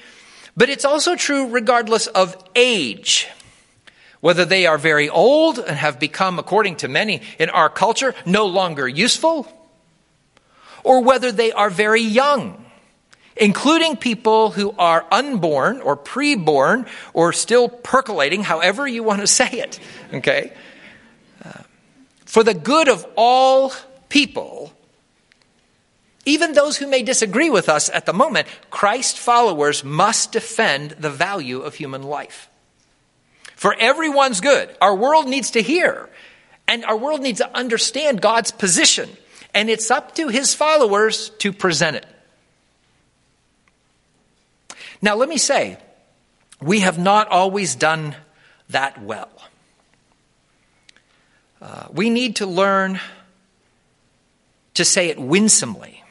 but 0.57 0.69
it's 0.69 0.85
also 0.85 1.17
true 1.17 1.49
regardless 1.49 2.07
of 2.07 2.37
age 2.55 3.29
whether 4.23 4.45
they 4.45 4.67
are 4.67 4.79
very 4.79 5.09
old 5.09 5.59
and 5.59 5.77
have 5.77 5.99
become, 5.99 6.39
according 6.39 6.77
to 6.77 6.87
many 6.87 7.21
in 7.41 7.51
our 7.51 7.69
culture, 7.69 8.15
no 8.25 8.47
longer 8.47 8.87
useful, 8.87 9.49
or 10.85 11.03
whether 11.03 11.33
they 11.33 11.51
are 11.51 11.69
very 11.69 12.01
young, 12.01 12.65
including 13.37 13.97
people 13.97 14.53
who 14.53 14.73
are 14.79 15.05
unborn 15.11 15.81
or 15.81 15.97
preborn 15.97 16.87
or 17.13 17.33
still 17.33 17.69
percolating, 17.69 18.45
however 18.45 18.87
you 18.87 19.03
want 19.03 19.21
to 19.21 19.27
say 19.41 19.49
it. 19.51 19.81
Okay? 20.15 20.53
Uh, 21.45 21.63
for 22.25 22.45
the 22.45 22.55
good 22.55 22.89
of 22.89 23.05
all 23.17 23.73
people, 24.09 24.73
even 26.25 26.52
those 26.52 26.76
who 26.76 26.87
may 26.87 27.02
disagree 27.02 27.50
with 27.50 27.69
us 27.69 27.91
at 27.91 28.07
the 28.07 28.12
moment, 28.12 28.47
Christ 28.71 29.19
followers 29.19 29.83
must 29.83 30.33
defend 30.33 30.93
the 30.93 31.11
value 31.11 31.61
of 31.61 31.75
human 31.75 32.02
life 32.02 32.49
for 33.62 33.76
everyone's 33.79 34.41
good. 34.41 34.75
Our 34.81 34.93
world 34.93 35.29
needs 35.29 35.52
to 35.52 35.62
hear, 35.62 36.11
and 36.67 36.85
our 36.85 36.97
world 36.97 37.21
needs 37.21 37.38
to 37.38 37.57
understand 37.57 38.21
God's 38.21 38.50
position, 38.50 39.09
and 39.55 39.71
it's 39.71 39.88
up 39.88 40.17
to 40.17 40.26
his 40.26 40.52
followers 40.52 41.31
to 41.38 41.52
present 41.52 41.95
it. 41.95 42.07
Now, 45.00 45.14
let 45.14 45.29
me 45.29 45.38
say, 45.38 45.79
we 46.61 46.81
have 46.81 46.99
not 46.99 47.29
always 47.29 47.76
done 47.76 48.17
that 48.71 49.00
well. 49.00 49.31
Uh, 51.61 51.87
we 51.93 52.11
need 52.11 52.37
to 52.37 52.47
learn 52.47 52.99
to 54.75 54.85
say 54.85 55.09
it 55.09 55.21
winsomely 55.21 56.02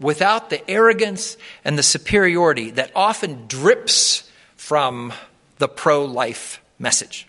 without 0.00 0.50
the 0.50 0.68
arrogance 0.70 1.36
and 1.64 1.78
the 1.78 1.82
superiority 1.82 2.70
that 2.72 2.90
often 2.94 3.46
drips 3.46 4.30
from 4.56 5.12
the 5.58 5.68
pro 5.68 6.04
life 6.04 6.60
message. 6.78 7.26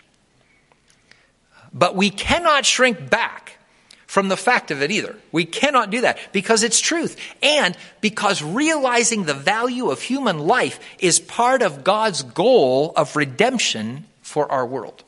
But 1.72 1.94
we 1.94 2.10
cannot 2.10 2.66
shrink 2.66 3.10
back 3.10 3.58
from 4.06 4.28
the 4.28 4.36
fact 4.36 4.72
of 4.72 4.82
it 4.82 4.90
either. 4.90 5.14
We 5.30 5.44
cannot 5.44 5.90
do 5.90 6.00
that 6.00 6.18
because 6.32 6.64
it's 6.64 6.80
truth. 6.80 7.16
And 7.44 7.76
because 8.00 8.42
realizing 8.42 9.24
the 9.24 9.34
value 9.34 9.90
of 9.90 10.02
human 10.02 10.40
life 10.40 10.80
is 10.98 11.20
part 11.20 11.62
of 11.62 11.84
God's 11.84 12.24
goal 12.24 12.92
of 12.96 13.14
redemption 13.14 14.06
for 14.20 14.50
our 14.50 14.66
world. 14.66 15.04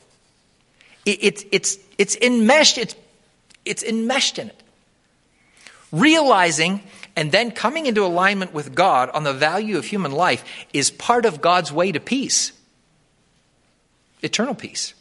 It, 1.05 1.19
it's, 1.21 1.45
it's, 1.51 1.77
it's 1.97 2.15
enmeshed, 2.15 2.77
it's, 2.77 2.95
it's 3.65 3.83
enmeshed 3.83 4.39
in 4.39 4.47
it. 4.47 4.63
Realizing 5.91 6.81
and 7.15 7.31
then 7.31 7.51
coming 7.51 7.85
into 7.85 8.03
alignment 8.03 8.53
with 8.53 8.73
God 8.73 9.09
on 9.11 9.23
the 9.23 9.33
value 9.33 9.77
of 9.77 9.85
human 9.85 10.11
life 10.11 10.43
is 10.73 10.89
part 10.89 11.25
of 11.25 11.41
God's 11.41 11.71
way 11.71 11.91
to 11.91 11.99
peace, 11.99 12.51
eternal 14.21 14.55
peace. 14.55 14.93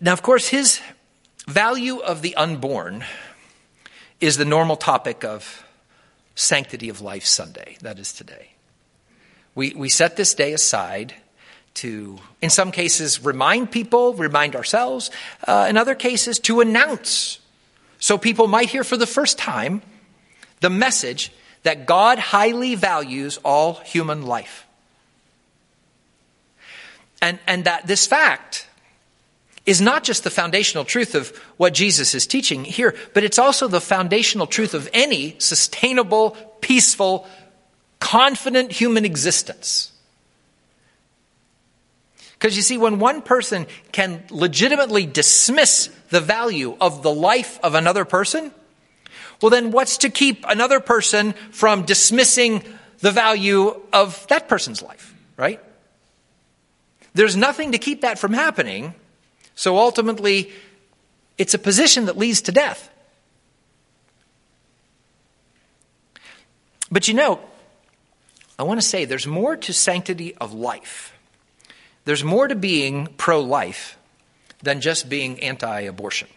Now, 0.00 0.12
of 0.12 0.22
course, 0.22 0.48
his 0.48 0.80
value 1.46 1.98
of 1.98 2.22
the 2.22 2.34
unborn 2.36 3.04
is 4.20 4.36
the 4.36 4.44
normal 4.44 4.76
topic 4.76 5.24
of 5.24 5.64
Sanctity 6.34 6.88
of 6.88 7.00
Life 7.00 7.24
Sunday. 7.24 7.76
That 7.82 7.98
is 7.98 8.12
today. 8.12 8.50
We, 9.54 9.74
we 9.74 9.88
set 9.88 10.16
this 10.16 10.34
day 10.34 10.52
aside 10.52 11.14
to, 11.74 12.18
in 12.40 12.50
some 12.50 12.72
cases, 12.72 13.24
remind 13.24 13.70
people, 13.70 14.14
remind 14.14 14.56
ourselves, 14.56 15.10
uh, 15.46 15.66
in 15.68 15.76
other 15.76 15.94
cases, 15.94 16.38
to 16.40 16.60
announce 16.60 17.38
so 18.04 18.18
people 18.18 18.48
might 18.48 18.68
hear 18.68 18.84
for 18.84 18.98
the 18.98 19.06
first 19.06 19.38
time 19.38 19.80
the 20.60 20.68
message 20.68 21.32
that 21.62 21.86
God 21.86 22.18
highly 22.18 22.74
values 22.74 23.38
all 23.42 23.76
human 23.76 24.26
life. 24.26 24.66
And, 27.22 27.38
and 27.46 27.64
that 27.64 27.86
this 27.86 28.06
fact 28.06 28.68
is 29.64 29.80
not 29.80 30.04
just 30.04 30.22
the 30.22 30.28
foundational 30.28 30.84
truth 30.84 31.14
of 31.14 31.34
what 31.56 31.72
Jesus 31.72 32.14
is 32.14 32.26
teaching 32.26 32.66
here, 32.66 32.94
but 33.14 33.24
it's 33.24 33.38
also 33.38 33.68
the 33.68 33.80
foundational 33.80 34.46
truth 34.46 34.74
of 34.74 34.86
any 34.92 35.36
sustainable, 35.38 36.32
peaceful, 36.60 37.26
confident 38.00 38.70
human 38.70 39.06
existence. 39.06 39.93
Because 42.44 42.58
you 42.58 42.62
see, 42.62 42.76
when 42.76 42.98
one 42.98 43.22
person 43.22 43.66
can 43.90 44.22
legitimately 44.28 45.06
dismiss 45.06 45.88
the 46.10 46.20
value 46.20 46.76
of 46.78 47.02
the 47.02 47.10
life 47.10 47.58
of 47.62 47.74
another 47.74 48.04
person, 48.04 48.52
well, 49.40 49.48
then 49.48 49.70
what's 49.70 49.96
to 49.96 50.10
keep 50.10 50.44
another 50.46 50.78
person 50.78 51.32
from 51.52 51.86
dismissing 51.86 52.62
the 52.98 53.10
value 53.10 53.80
of 53.94 54.26
that 54.26 54.46
person's 54.46 54.82
life, 54.82 55.14
right? 55.38 55.58
There's 57.14 57.34
nothing 57.34 57.72
to 57.72 57.78
keep 57.78 58.02
that 58.02 58.18
from 58.18 58.34
happening. 58.34 58.94
So 59.54 59.78
ultimately, 59.78 60.52
it's 61.38 61.54
a 61.54 61.58
position 61.58 62.04
that 62.04 62.18
leads 62.18 62.42
to 62.42 62.52
death. 62.52 62.90
But 66.92 67.08
you 67.08 67.14
know, 67.14 67.40
I 68.58 68.64
want 68.64 68.82
to 68.82 68.86
say 68.86 69.06
there's 69.06 69.26
more 69.26 69.56
to 69.56 69.72
sanctity 69.72 70.34
of 70.34 70.52
life 70.52 71.13
there's 72.04 72.24
more 72.24 72.48
to 72.48 72.54
being 72.54 73.08
pro 73.16 73.40
life 73.40 73.96
than 74.62 74.80
just 74.80 75.08
being 75.08 75.40
anti 75.40 75.80
abortion. 75.80 76.28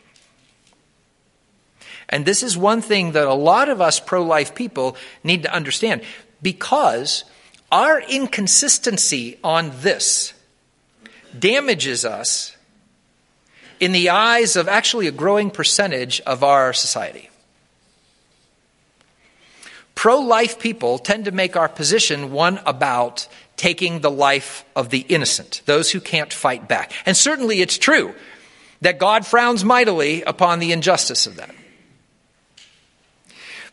And 2.09 2.25
this 2.25 2.41
is 2.41 2.57
one 2.57 2.81
thing 2.81 3.12
that 3.13 3.27
a 3.27 3.33
lot 3.33 3.69
of 3.69 3.81
us 3.81 4.00
pro 4.00 4.24
life 4.24 4.55
people 4.55 4.95
need 5.24 5.43
to 5.43 5.53
understand 5.53 6.01
because 6.41 7.25
our 7.71 8.00
inconsistency 8.00 9.38
on 9.43 9.71
this 9.81 10.33
damages 11.38 12.05
us 12.05 12.55
in 13.79 13.91
the 13.91 14.09
eyes 14.09 14.55
of 14.55 14.67
actually 14.67 15.07
a 15.07 15.12
growing 15.12 15.51
percentage 15.51 16.21
of 16.21 16.43
our 16.43 16.74
society. 16.74 17.29
Pro 19.95 20.19
life 20.19 20.59
people 20.59 21.00
tend 21.00 21.25
to 21.25 21.31
make 21.31 21.55
our 21.55 21.67
position 21.67 22.31
one 22.31 22.59
about 22.65 23.27
taking 23.57 24.00
the 24.00 24.11
life 24.11 24.63
of 24.75 24.89
the 24.89 25.00
innocent, 25.09 25.61
those 25.65 25.91
who 25.91 26.00
can't 26.00 26.31
fight 26.31 26.67
back. 26.67 26.93
And 27.05 27.17
certainly 27.17 27.59
it's 27.59 27.77
true 27.77 28.13
that 28.81 29.00
God 29.00 29.25
frowns 29.25 29.65
mightily 29.65 30.22
upon 30.22 30.59
the 30.59 30.72
injustice 30.72 31.25
of 31.27 31.35
that. 31.37 31.53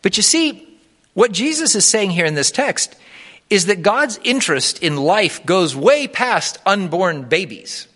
But 0.03 0.17
you 0.17 0.23
see, 0.23 0.69
what 1.13 1.33
Jesus 1.33 1.75
is 1.75 1.85
saying 1.85 2.11
here 2.11 2.27
in 2.27 2.35
this 2.35 2.51
text 2.51 2.97
is 3.51 3.67
that 3.67 3.83
God's 3.83 4.19
interest 4.25 4.83
in 4.83 4.97
life 4.97 5.45
goes 5.45 5.77
way 5.77 6.09
past 6.09 6.59
unborn 6.67 7.23
babies. 7.23 7.87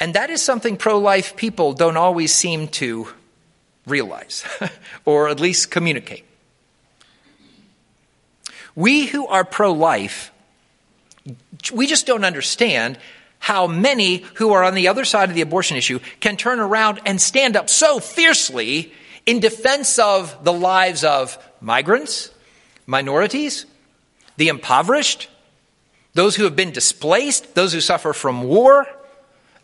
And 0.00 0.14
that 0.14 0.30
is 0.30 0.42
something 0.42 0.76
pro 0.76 0.98
life 0.98 1.36
people 1.36 1.72
don't 1.72 1.96
always 1.96 2.32
seem 2.32 2.68
to 2.68 3.08
realize, 3.86 4.44
or 5.04 5.28
at 5.28 5.40
least 5.40 5.70
communicate. 5.70 6.24
We 8.76 9.06
who 9.06 9.26
are 9.26 9.44
pro 9.44 9.72
life, 9.72 10.30
we 11.72 11.88
just 11.88 12.06
don't 12.06 12.24
understand 12.24 12.98
how 13.38 13.66
many 13.66 14.18
who 14.34 14.52
are 14.52 14.62
on 14.62 14.74
the 14.74 14.88
other 14.88 15.04
side 15.04 15.28
of 15.28 15.34
the 15.34 15.40
abortion 15.40 15.76
issue 15.76 15.98
can 16.20 16.36
turn 16.36 16.60
around 16.60 17.00
and 17.04 17.20
stand 17.20 17.56
up 17.56 17.68
so 17.68 17.98
fiercely 17.98 18.92
in 19.24 19.40
defense 19.40 19.98
of 19.98 20.44
the 20.44 20.52
lives 20.52 21.02
of 21.02 21.36
migrants, 21.60 22.30
minorities, 22.86 23.66
the 24.36 24.48
impoverished, 24.48 25.28
those 26.14 26.36
who 26.36 26.44
have 26.44 26.56
been 26.56 26.70
displaced, 26.70 27.54
those 27.54 27.72
who 27.72 27.80
suffer 27.80 28.12
from 28.12 28.44
war, 28.44 28.86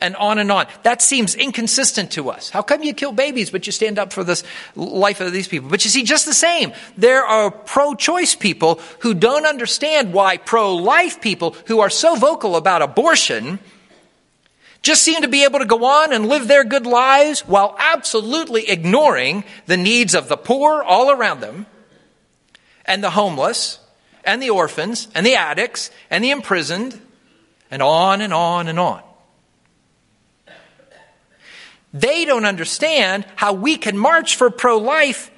and 0.02 0.16
on 0.16 0.38
and 0.38 0.50
on. 0.50 0.66
That 0.82 1.00
seems 1.00 1.34
inconsistent 1.34 2.10
to 2.12 2.28
us. 2.28 2.50
How 2.50 2.60
come 2.60 2.82
you 2.82 2.92
kill 2.92 3.12
babies, 3.12 3.50
but 3.50 3.66
you 3.66 3.72
stand 3.72 3.98
up 3.98 4.12
for 4.12 4.24
the 4.24 4.42
life 4.74 5.20
of 5.20 5.32
these 5.32 5.46
people? 5.48 5.70
But 5.70 5.84
you 5.84 5.90
see, 5.90 6.02
just 6.02 6.26
the 6.26 6.34
same, 6.34 6.72
there 6.96 7.24
are 7.24 7.50
pro 7.50 7.94
choice 7.94 8.34
people 8.34 8.80
who 8.98 9.14
don't 9.14 9.46
understand 9.46 10.12
why 10.12 10.36
pro 10.36 10.74
life 10.74 11.20
people 11.20 11.56
who 11.66 11.80
are 11.80 11.88
so 11.88 12.16
vocal 12.16 12.56
about 12.56 12.82
abortion 12.82 13.60
just 14.82 15.02
seem 15.02 15.22
to 15.22 15.28
be 15.28 15.44
able 15.44 15.60
to 15.60 15.64
go 15.64 15.84
on 15.84 16.12
and 16.12 16.28
live 16.28 16.48
their 16.48 16.64
good 16.64 16.86
lives 16.86 17.42
while 17.42 17.76
absolutely 17.78 18.68
ignoring 18.68 19.44
the 19.66 19.76
needs 19.76 20.16
of 20.16 20.28
the 20.28 20.36
poor 20.36 20.82
all 20.82 21.12
around 21.12 21.40
them 21.40 21.66
and 22.84 23.04
the 23.04 23.10
homeless 23.10 23.78
and 24.24 24.42
the 24.42 24.50
orphans 24.50 25.06
and 25.14 25.24
the 25.24 25.36
addicts 25.36 25.92
and 26.10 26.24
the 26.24 26.30
imprisoned 26.30 27.00
and 27.70 27.80
on 27.80 28.20
and 28.20 28.34
on 28.34 28.66
and 28.66 28.80
on. 28.80 29.00
They 31.92 32.24
don't 32.24 32.46
understand 32.46 33.26
how 33.36 33.52
we 33.52 33.76
can 33.76 33.98
march 33.98 34.36
for 34.36 34.50
pro 34.50 34.78
life, 34.78 35.30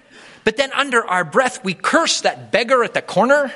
but 0.45 0.57
then 0.57 0.73
under 0.73 1.05
our 1.05 1.25
breath 1.25 1.65
we 1.65 1.75
curse 1.75 2.21
that 2.21 2.53
beggar 2.53 2.85
at 2.85 2.95
the 2.95 3.03
corner. 3.03 3.53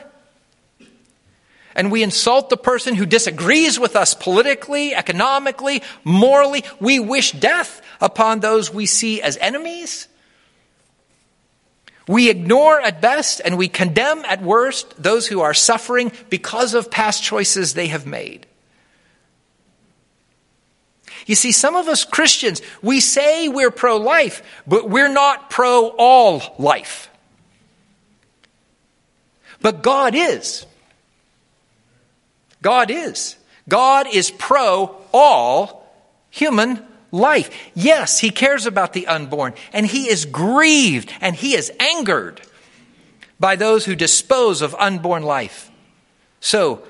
And 1.77 1.93
we 1.93 2.03
insult 2.03 2.51
the 2.51 2.57
person 2.57 2.97
who 2.97 3.07
disagrees 3.07 3.79
with 3.79 3.95
us 3.95 4.13
politically, 4.13 4.97
economically, 4.97 5.83
morally. 6.03 6.65
We 6.81 6.99
wish 6.99 7.31
death 7.31 7.81
upon 8.01 8.41
those 8.41 8.75
we 8.75 8.87
see 8.87 9.23
as 9.23 9.37
enemies. 9.37 10.09
We 12.09 12.31
ignore 12.31 12.81
at 12.81 13.01
best 13.01 13.41
and 13.45 13.57
we 13.57 13.69
condemn 13.69 14.25
at 14.25 14.43
worst 14.43 15.01
those 15.01 15.29
who 15.29 15.43
are 15.43 15.55
suffering 15.55 16.11
because 16.31 16.75
of 16.75 16.91
past 16.91 17.23
choices 17.23 17.75
they 17.75 17.89
have 17.89 18.07
made. 18.07 18.48
You 21.29 21.35
see, 21.35 21.53
some 21.53 21.77
of 21.77 21.88
us 21.88 22.07
Christians, 22.07 22.62
we 22.81 23.01
say 23.01 23.49
we're 23.49 23.71
pro 23.71 23.99
life, 23.99 24.43
but 24.67 24.88
we're 24.88 25.12
not 25.12 25.51
pro 25.51 25.88
all 25.99 26.41
life. 26.59 27.11
But 29.61 29.83
God 29.83 30.14
is. 30.14 30.64
God 32.62 32.91
is. 32.91 33.37
God 33.69 34.07
is 34.11 34.31
pro 34.31 34.97
all 35.12 35.87
human 36.31 36.83
life. 37.12 37.51
Yes, 37.75 38.19
He 38.21 38.31
cares 38.31 38.64
about 38.64 38.95
the 38.95 39.07
unborn, 39.07 39.53
and 39.75 39.87
He 39.87 40.09
is 40.09 40.25
grieved 40.25 41.12
and 41.21 41.37
He 41.37 41.55
is 41.55 41.71
angered 41.79 42.41
by 43.38 43.55
those 43.55 43.85
who 43.85 43.95
dispose 43.95 44.62
of 44.62 44.75
unborn 44.77 45.25
life. 45.25 45.71
So, 46.41 46.85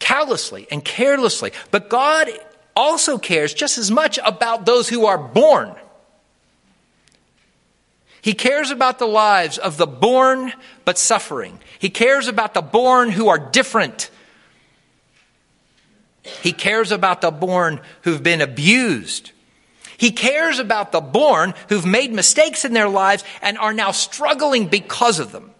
callously 0.00 0.66
and 0.72 0.84
carelessly. 0.84 1.52
But 1.70 1.88
God 1.88 2.28
also 2.76 3.18
cares 3.18 3.54
just 3.54 3.78
as 3.78 3.90
much 3.90 4.18
about 4.24 4.66
those 4.66 4.88
who 4.88 5.06
are 5.06 5.18
born. 5.18 5.74
He 8.22 8.34
cares 8.34 8.70
about 8.70 8.98
the 8.98 9.06
lives 9.06 9.58
of 9.58 9.76
the 9.76 9.86
born 9.86 10.52
but 10.84 10.98
suffering. 10.98 11.58
He 11.78 11.88
cares 11.88 12.28
about 12.28 12.54
the 12.54 12.62
born 12.62 13.10
who 13.10 13.28
are 13.28 13.38
different. 13.38 14.10
He 16.42 16.52
cares 16.52 16.92
about 16.92 17.22
the 17.22 17.30
born 17.30 17.80
who've 18.02 18.22
been 18.22 18.42
abused. 18.42 19.32
He 19.96 20.12
cares 20.12 20.58
about 20.58 20.92
the 20.92 21.00
born 21.00 21.54
who've 21.68 21.86
made 21.86 22.12
mistakes 22.12 22.64
in 22.64 22.72
their 22.72 22.88
lives 22.88 23.24
and 23.42 23.58
are 23.58 23.72
now 23.72 23.90
struggling 23.90 24.66
because 24.66 25.18
of 25.18 25.32
them. 25.32 25.50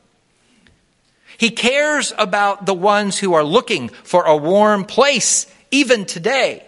He 1.36 1.50
cares 1.50 2.12
about 2.18 2.66
the 2.66 2.74
ones 2.74 3.18
who 3.18 3.32
are 3.32 3.44
looking 3.44 3.88
for 3.88 4.24
a 4.24 4.36
warm 4.36 4.84
place 4.84 5.46
even 5.70 6.04
today. 6.04 6.64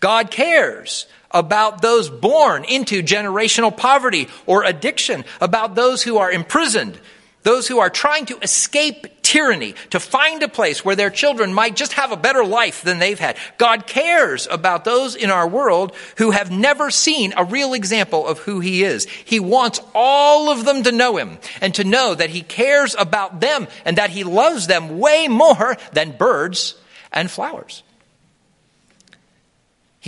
God 0.00 0.30
cares 0.30 1.06
about 1.30 1.82
those 1.82 2.08
born 2.08 2.64
into 2.64 3.02
generational 3.02 3.76
poverty 3.76 4.28
or 4.46 4.64
addiction, 4.64 5.24
about 5.40 5.74
those 5.74 6.02
who 6.02 6.18
are 6.18 6.30
imprisoned, 6.30 6.98
those 7.42 7.68
who 7.68 7.78
are 7.78 7.90
trying 7.90 8.26
to 8.26 8.38
escape 8.38 9.06
tyranny, 9.22 9.74
to 9.90 10.00
find 10.00 10.42
a 10.42 10.48
place 10.48 10.84
where 10.84 10.96
their 10.96 11.10
children 11.10 11.52
might 11.52 11.76
just 11.76 11.92
have 11.92 12.12
a 12.12 12.16
better 12.16 12.44
life 12.44 12.82
than 12.82 12.98
they've 12.98 13.18
had. 13.18 13.36
God 13.58 13.86
cares 13.86 14.48
about 14.50 14.84
those 14.84 15.14
in 15.14 15.30
our 15.30 15.46
world 15.46 15.94
who 16.16 16.30
have 16.30 16.50
never 16.50 16.90
seen 16.90 17.34
a 17.36 17.44
real 17.44 17.74
example 17.74 18.26
of 18.26 18.38
who 18.38 18.60
He 18.60 18.84
is. 18.84 19.04
He 19.04 19.38
wants 19.38 19.80
all 19.94 20.50
of 20.50 20.64
them 20.64 20.82
to 20.84 20.92
know 20.92 21.16
Him 21.18 21.38
and 21.60 21.74
to 21.74 21.84
know 21.84 22.14
that 22.14 22.30
He 22.30 22.40
cares 22.40 22.94
about 22.98 23.40
them 23.40 23.68
and 23.84 23.98
that 23.98 24.10
He 24.10 24.24
loves 24.24 24.66
them 24.66 24.98
way 24.98 25.28
more 25.28 25.76
than 25.92 26.16
birds 26.16 26.74
and 27.12 27.30
flowers. 27.30 27.82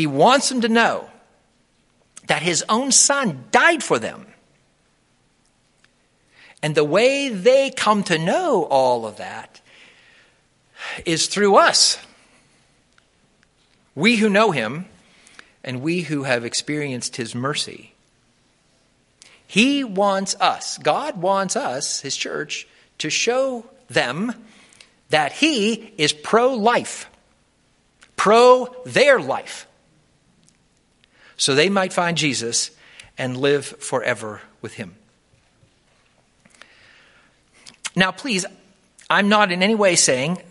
He 0.01 0.07
wants 0.07 0.49
them 0.49 0.63
to 0.63 0.69
know 0.69 1.11
that 2.27 2.41
His 2.41 2.65
own 2.71 2.91
Son 2.91 3.45
died 3.51 3.83
for 3.83 3.99
them 3.99 4.31
and 6.63 6.75
the 6.75 6.85
way 6.85 7.29
they 7.29 7.71
come 7.71 8.03
to 8.05 8.19
know 8.19 8.65
all 8.65 9.07
of 9.07 9.17
that 9.17 9.61
is 11.05 11.27
through 11.27 11.57
us. 11.57 11.99
We 13.95 14.17
who 14.17 14.29
know 14.29 14.51
him 14.51 14.87
and 15.65 15.83
we 15.83 16.03
who 16.03 16.25
have 16.25 16.45
experienced 16.45 17.17
his 17.17 17.35
mercy. 17.35 17.93
He 19.47 19.83
wants 19.85 20.37
us, 20.41 20.79
God 20.79 21.21
wants 21.21 21.57
us, 21.57 22.01
his 22.01 22.17
church, 22.17 22.69
to 22.99 23.11
show 23.11 23.67
them 23.89 24.33
that 25.09 25.33
he 25.33 25.93
is 25.99 26.13
pro 26.13 26.55
life, 26.55 27.11
pro 28.17 28.75
their 28.87 29.19
life, 29.19 29.67
so 31.41 31.55
they 31.55 31.71
might 31.71 31.91
find 31.91 32.19
Jesus 32.19 32.71
and 33.17 33.35
live 33.35 33.65
forever 33.65 34.43
with 34.61 34.75
him. 34.75 34.95
Now, 37.97 38.13
please, 38.13 38.45
I'm 39.09 39.31
not 39.31 39.51
in 39.51 39.63
any 39.63 39.75
way 39.75 39.97
saying 39.97 40.43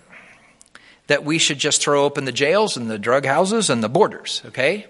that 1.06 1.24
we 1.24 1.38
should 1.38 1.60
just 1.60 1.84
throw 1.84 2.06
open 2.06 2.26
the 2.26 2.32
jails 2.32 2.76
and 2.76 2.90
the 2.90 2.98
drug 2.98 3.24
houses 3.24 3.70
and 3.70 3.84
the 3.84 3.88
borders, 3.88 4.42
okay? 4.48 4.88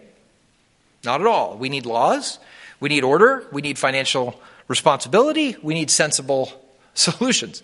Not 1.03 1.19
at 1.19 1.27
all. 1.27 1.57
We 1.57 1.67
need 1.67 1.85
laws, 1.85 2.39
we 2.79 2.87
need 2.87 3.03
order, 3.03 3.45
we 3.51 3.61
need 3.61 3.77
financial 3.77 4.39
responsibility, 4.69 5.57
we 5.61 5.73
need 5.73 5.91
sensible 5.91 6.49
solutions. 6.93 7.61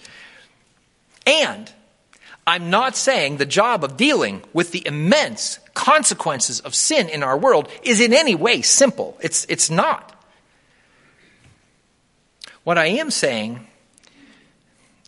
And 1.26 1.72
I'm 2.46 2.70
not 2.70 2.98
saying 2.98 3.38
the 3.38 3.46
job 3.46 3.86
of 3.86 3.96
dealing 3.96 4.44
with 4.52 4.72
the 4.72 4.86
immense 4.86 5.60
consequences 5.76 6.60
of 6.62 6.74
sin 6.74 7.08
in 7.08 7.22
our 7.22 7.38
world 7.38 7.70
is 7.84 8.02
in 8.02 8.14
any 8.14 8.34
way 8.34 8.64
simple. 8.64 9.16
It's, 9.22 9.46
it's 9.48 9.70
not. 9.70 10.12
What 12.64 12.80
I 12.80 12.88
am 12.88 13.12
saying 13.12 13.68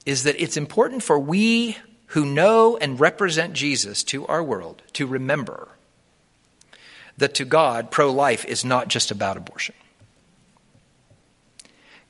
is 0.06 0.24
that 0.24 0.40
it's 0.40 0.58
important 0.58 1.02
for 1.02 1.18
we 1.18 1.78
who 2.08 2.26
know 2.26 2.78
and 2.78 3.00
represent 3.00 3.54
Jesus 3.54 4.04
to 4.04 4.28
our 4.28 4.44
world 4.44 4.84
to 4.94 5.08
remember 5.08 5.70
that 7.18 7.34
to 7.36 7.46
God, 7.46 7.90
pro 7.90 8.12
life 8.12 8.46
is 8.46 8.64
not 8.64 8.88
just 8.88 9.10
about 9.10 9.38
abortion. 9.38 9.74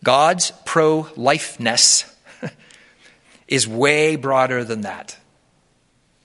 God's 0.03 0.51
pro 0.65 1.07
lifeness 1.15 2.13
is 3.47 3.67
way 3.67 4.15
broader 4.15 4.63
than 4.63 4.81
that. 4.81 5.17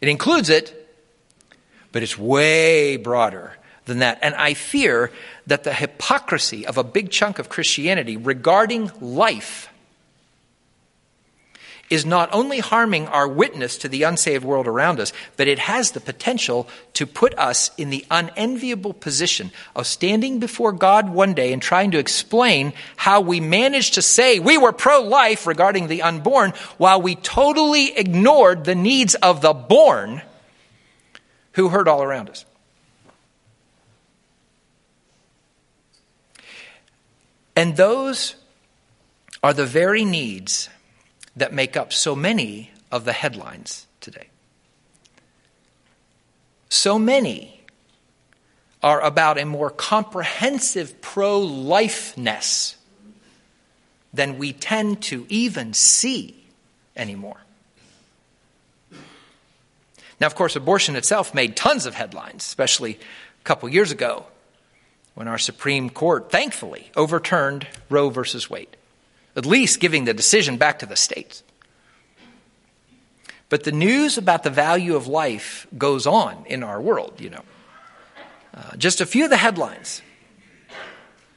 It 0.01 0.09
includes 0.09 0.51
it, 0.51 0.82
but 1.93 2.03
it's 2.03 2.19
way 2.19 2.97
broader 2.97 3.53
than 3.85 4.01
that. 4.01 4.19
And 4.23 4.35
I 4.35 4.55
fear 4.55 5.11
that 5.47 5.65
the 5.65 5.73
hypocrisy 5.73 6.67
of 6.67 6.79
a 6.79 6.85
big 6.85 7.11
chunk 7.11 7.39
of 7.39 7.49
Christianity 7.49 8.17
regarding 8.17 8.91
life 9.01 9.69
is 11.93 12.07
not 12.07 12.31
only 12.33 12.59
harming 12.59 13.07
our 13.09 13.29
witness 13.29 13.77
to 13.77 13.87
the 13.87 14.05
unsaved 14.05 14.43
world 14.43 14.67
around 14.67 14.99
us, 14.99 15.13
but 15.37 15.47
it 15.47 15.59
has 15.59 15.91
the 15.91 16.01
potential 16.01 16.67
to 16.95 17.07
put 17.07 17.39
us 17.39 17.71
in 17.77 17.91
the 17.91 18.07
unenviable 18.11 18.95
position 18.95 19.51
of 19.77 19.87
standing 19.87 20.39
before 20.39 20.73
God 20.73 21.11
one 21.11 21.35
day 21.35 21.53
and 21.53 21.61
trying 21.61 21.91
to 21.91 21.99
explain 21.99 22.73
how 22.97 23.21
we 23.21 23.41
managed 23.41 23.95
to 23.95 24.03
say 24.03 24.39
we 24.39 24.57
were 24.57 24.73
pro 24.73 25.03
life 25.03 25.47
regarding 25.47 25.89
the 25.89 26.01
unborn 26.01 26.55
while 26.79 27.03
we 27.03 27.15
totally 27.15 27.95
ignored 27.95 28.65
the 28.65 28.75
needs 28.75 29.15
of 29.17 29.43
the 29.43 29.53
born 29.53 30.23
who 31.53 31.69
hurt 31.69 31.89
all 31.89 32.03
around 32.03 32.31
us. 32.31 32.45
And 37.55 37.77
those 37.77 38.37
are 39.43 39.53
the 39.53 39.67
very 39.67 40.05
needs 40.05 40.69
that 41.37 41.53
make 41.53 41.77
up 41.77 41.93
so 41.93 42.15
many 42.15 42.71
of 42.91 43.05
the 43.05 43.13
headlines 43.13 43.87
today. 44.01 44.29
So 46.69 46.99
many 46.99 47.61
are 48.83 49.01
about 49.01 49.39
a 49.39 49.45
more 49.45 49.71
comprehensive 49.71 51.01
pro 51.01 51.39
lifeness 51.39 52.77
than 54.13 54.39
we 54.39 54.53
tend 54.53 55.03
to 55.03 55.27
even 55.29 55.73
see 55.73 56.47
anymore. 56.97 57.41
Now, 60.23 60.27
of 60.27 60.37
course, 60.37 60.55
abortion 60.55 60.95
itself 60.95 61.35
made 61.35 61.57
tons 61.57 61.85
of 61.85 61.97
headlines, 61.97 62.45
especially 62.45 62.93
a 62.93 63.43
couple 63.43 63.69
years 63.69 63.91
ago 63.91 64.25
when 65.17 65.27
our 65.27 65.37
Supreme 65.37 65.91
Court 65.91 66.31
thankfully 66.31 66.93
overturned 66.95 67.67
Roe 67.91 68.09
versus 68.09 68.49
Wade 68.49 68.77
at 69.35 69.45
least 69.45 69.81
giving 69.81 70.05
the 70.05 70.15
decision 70.15 70.59
back 70.59 70.79
to 70.79 70.87
the 70.87 70.95
states. 70.95 71.43
But 73.49 73.65
the 73.65 73.73
news 73.73 74.17
about 74.17 74.45
the 74.45 74.51
value 74.51 74.95
of 74.95 75.09
life 75.09 75.67
goes 75.77 76.07
on 76.07 76.45
in 76.47 76.63
our 76.63 76.81
world, 76.81 77.21
you 77.21 77.31
know. 77.31 77.43
Uh, 78.55 78.77
just 78.77 79.01
a 79.01 79.07
few 79.07 79.25
of 79.25 79.31
the 79.31 79.37
headlines 79.37 80.03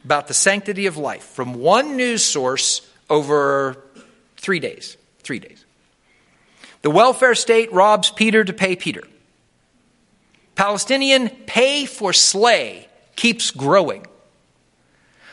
about 0.03 0.27
the 0.27 0.35
sanctity 0.35 0.85
of 0.85 0.95
life 0.95 1.23
from 1.23 1.55
one 1.55 1.97
news 1.97 2.23
source 2.23 2.87
over 3.09 3.83
three 4.37 4.59
days. 4.59 4.95
Three 5.23 5.39
days. 5.39 5.64
The 6.85 6.91
welfare 6.91 7.33
state 7.33 7.73
robs 7.73 8.11
Peter 8.11 8.43
to 8.43 8.53
pay 8.53 8.75
Peter. 8.75 9.01
Palestinian 10.53 11.29
pay 11.47 11.87
for 11.87 12.13
slay 12.13 12.87
keeps 13.15 13.49
growing. 13.49 14.05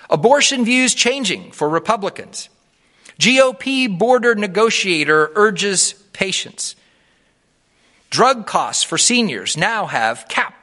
Abortion 0.08 0.64
views 0.64 0.94
changing 0.94 1.52
for 1.52 1.68
Republicans. 1.68 2.48
GOP 3.18 3.98
border 3.98 4.34
negotiator 4.34 5.30
urges 5.34 5.92
patience. 6.14 6.74
Drug 8.08 8.46
costs 8.46 8.82
for 8.82 8.96
seniors 8.96 9.54
now 9.54 9.84
have 9.84 10.28
cap. 10.28 10.54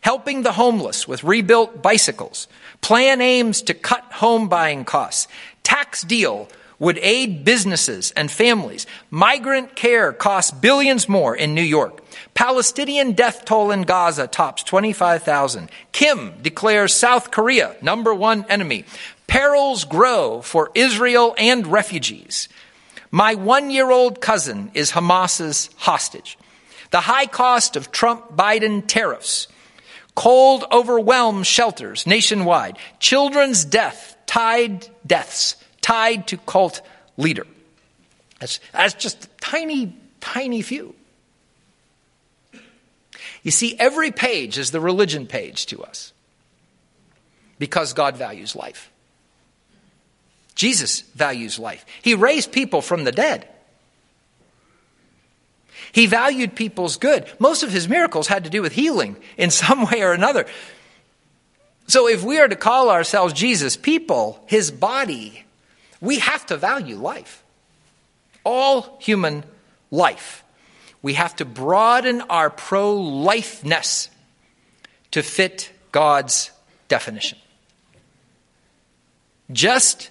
Helping 0.00 0.42
the 0.42 0.52
homeless 0.52 1.08
with 1.08 1.24
rebuilt 1.24 1.82
bicycles. 1.82 2.46
Plan 2.82 3.20
aims 3.20 3.62
to 3.62 3.74
cut 3.74 4.04
home 4.12 4.48
buying 4.48 4.84
costs. 4.84 5.26
Tax 5.64 6.02
deal 6.02 6.48
would 6.80 6.98
aid 6.98 7.44
businesses 7.44 8.10
and 8.16 8.28
families. 8.28 8.86
Migrant 9.10 9.76
care 9.76 10.12
costs 10.12 10.50
billions 10.50 11.08
more 11.08 11.36
in 11.36 11.54
New 11.54 11.62
York. 11.62 12.02
Palestinian 12.34 13.12
death 13.12 13.44
toll 13.44 13.70
in 13.70 13.82
Gaza 13.82 14.26
tops 14.26 14.64
25,000. 14.64 15.70
Kim 15.92 16.32
declares 16.42 16.94
South 16.94 17.30
Korea 17.30 17.76
number 17.82 18.12
one 18.12 18.44
enemy. 18.48 18.84
Perils 19.28 19.84
grow 19.84 20.40
for 20.40 20.72
Israel 20.74 21.34
and 21.38 21.66
refugees. 21.66 22.48
My 23.10 23.34
one 23.34 23.70
year 23.70 23.90
old 23.90 24.20
cousin 24.20 24.70
is 24.74 24.92
Hamas's 24.92 25.68
hostage. 25.76 26.38
The 26.90 27.00
high 27.00 27.26
cost 27.26 27.76
of 27.76 27.92
Trump 27.92 28.34
Biden 28.34 28.84
tariffs. 28.86 29.48
Cold 30.14 30.64
overwhelms 30.72 31.46
shelters 31.46 32.06
nationwide. 32.06 32.78
Children's 32.98 33.64
death 33.64 34.16
tied 34.26 34.88
deaths 35.06 35.56
tied 35.80 36.26
to 36.28 36.36
cult 36.38 36.82
leader. 37.16 37.46
That's, 38.38 38.60
that's 38.72 38.94
just 38.94 39.24
a 39.24 39.28
tiny, 39.40 39.94
tiny 40.20 40.62
few. 40.62 40.94
You 43.42 43.50
see, 43.50 43.76
every 43.78 44.10
page 44.10 44.58
is 44.58 44.70
the 44.70 44.80
religion 44.80 45.26
page 45.26 45.66
to 45.66 45.82
us 45.82 46.12
because 47.58 47.92
God 47.92 48.16
values 48.16 48.54
life. 48.54 48.90
Jesus 50.54 51.00
values 51.14 51.58
life. 51.58 51.86
He 52.02 52.14
raised 52.14 52.52
people 52.52 52.82
from 52.82 53.04
the 53.04 53.12
dead. 53.12 53.48
He 55.92 56.06
valued 56.06 56.54
people's 56.54 56.96
good. 56.96 57.26
Most 57.38 57.62
of 57.62 57.72
his 57.72 57.88
miracles 57.88 58.28
had 58.28 58.44
to 58.44 58.50
do 58.50 58.62
with 58.62 58.72
healing 58.72 59.16
in 59.36 59.50
some 59.62 59.90
way 59.90 60.02
or 60.02 60.12
another. 60.12 60.46
So 61.86 62.08
if 62.08 62.22
we 62.22 62.38
are 62.38 62.48
to 62.48 62.56
call 62.56 62.90
ourselves 62.90 63.32
Jesus 63.32 63.76
people, 63.76 64.42
his 64.46 64.70
body, 64.70 65.44
we 66.00 66.18
have 66.18 66.46
to 66.46 66.56
value 66.56 66.96
life. 66.96 67.42
All 68.44 68.98
human 69.00 69.44
life. 69.90 70.44
We 71.02 71.14
have 71.14 71.36
to 71.36 71.44
broaden 71.44 72.22
our 72.22 72.50
pro 72.50 72.94
lifeness 72.96 74.10
to 75.10 75.22
fit 75.22 75.72
God's 75.92 76.50
definition. 76.88 77.38
Just 79.50 80.10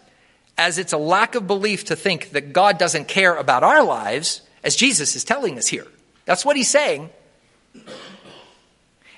as 0.58 0.78
it's 0.78 0.93
a 0.93 0.97
lack 0.97 1.36
of 1.36 1.47
belief 1.47 1.86
to 1.86 1.95
think 1.95 2.32
that 2.32 2.52
God 2.52 2.78
doesn't 2.78 3.08
care 3.08 3.36
about 3.36 3.63
our 3.63 3.84
lives, 3.84 4.41
as 4.63 4.75
Jesus 4.75 5.15
is 5.15 5.23
telling 5.23 5.58
us 5.58 5.67
here. 5.67 5.88
That's 6.25 6.43
what 6.43 6.58
he's 6.58 6.69
saying. 6.69 7.10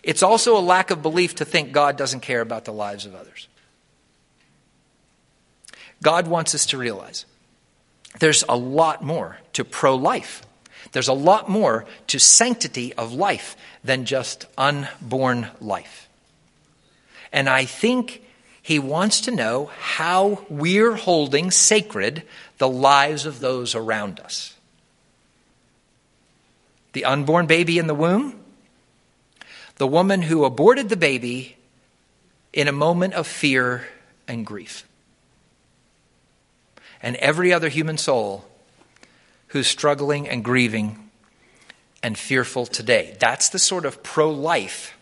It's 0.04 0.24
also 0.24 0.58
a 0.58 0.62
lack 0.62 0.92
of 0.92 1.02
belief 1.02 1.36
to 1.36 1.46
think 1.46 1.72
God 1.72 1.98
doesn't 1.98 2.20
care 2.20 2.42
about 2.42 2.66
the 2.66 2.74
lives 2.74 3.06
of 3.06 3.16
others. 3.16 3.48
God 6.02 6.28
wants 6.28 6.56
us 6.56 6.66
to 6.68 6.78
realize 6.78 7.26
there's 8.20 8.44
a 8.50 8.58
lot 8.58 9.04
more 9.04 9.38
to 9.54 9.64
pro 9.64 9.96
life. 9.96 10.42
There's 10.92 11.08
a 11.08 11.14
lot 11.14 11.50
more 11.50 11.86
to 12.08 12.20
sanctity 12.20 12.94
of 12.94 13.14
life 13.14 13.56
than 13.84 14.06
just 14.06 14.46
unborn 14.58 15.48
life. 15.62 16.10
And 17.32 17.48
I 17.48 17.66
think 17.66 18.22
he 18.62 18.78
wants 18.80 19.22
to 19.22 19.32
know 19.32 19.72
how 19.80 20.46
we're 20.50 20.96
holding 20.96 21.50
sacred 21.52 22.24
the 22.58 22.70
lives 22.70 23.26
of 23.26 23.40
those 23.40 23.74
around 23.74 24.20
us. 24.20 24.54
The 26.94 27.06
unborn 27.06 27.48
baby 27.48 27.80
in 27.80 27.88
the 27.88 27.96
womb, 27.96 28.40
the 29.78 29.88
woman 29.88 30.24
who 30.24 30.44
aborted 30.44 30.90
the 30.90 30.98
baby 30.98 31.56
in 32.52 32.68
a 32.68 32.74
moment 32.74 33.14
of 33.14 33.26
fear 33.26 33.88
and 34.28 34.46
grief, 34.46 34.86
and 37.02 37.16
every 37.18 37.52
other 37.54 37.70
human 37.70 37.98
soul 37.98 38.46
who's 39.48 39.68
struggling 39.68 40.28
and 40.28 40.44
grieving 40.44 41.10
and 42.02 42.18
fearful 42.18 42.66
today. 42.66 43.16
That's 43.20 43.50
the 43.50 43.60
sort 43.60 43.86
of 43.86 44.04
pro 44.04 44.30
life 44.32 44.98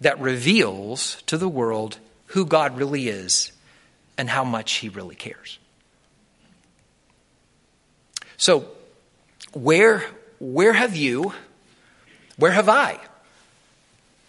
that 0.00 0.20
reveals 0.20 1.22
to 1.26 1.38
the 1.38 1.48
world 1.48 1.98
who 2.26 2.44
God 2.44 2.76
really 2.76 3.08
is 3.08 3.52
and 4.18 4.28
how 4.28 4.44
much 4.44 4.74
He 4.74 4.88
really 4.88 5.14
cares. 5.14 5.58
So, 8.36 8.66
where, 9.52 10.04
where 10.40 10.72
have 10.72 10.96
you, 10.96 11.32
where 12.36 12.50
have 12.50 12.68
I 12.68 12.98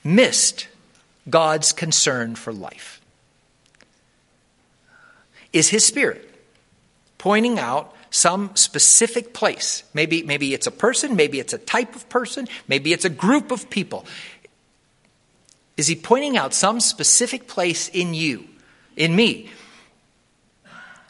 missed 0.04 0.68
God's 1.30 1.74
concern 1.74 2.36
for 2.36 2.54
life? 2.54 3.02
Is 5.56 5.70
His 5.70 5.86
Spirit 5.86 6.30
pointing 7.18 7.58
out 7.58 7.96
some 8.10 8.54
specific 8.56 9.34
place? 9.34 9.84
Maybe, 9.94 10.22
maybe 10.22 10.54
it's 10.54 10.68
a 10.68 10.72
person, 10.72 11.16
maybe 11.16 11.40
it's 11.40 11.54
a 11.54 11.58
type 11.58 11.96
of 11.96 12.10
person, 12.10 12.50
maybe 12.68 12.92
it's 12.92 13.06
a 13.06 13.10
group 13.10 13.52
of 13.52 13.70
people. 13.70 14.06
Is 15.78 15.88
he 15.88 15.96
pointing 15.96 16.36
out 16.38 16.54
some 16.54 16.82
specific 16.82 17.48
place 17.48 17.88
in 17.88 18.14
you, 18.14 18.46
in 18.98 19.16
me, 19.16 19.50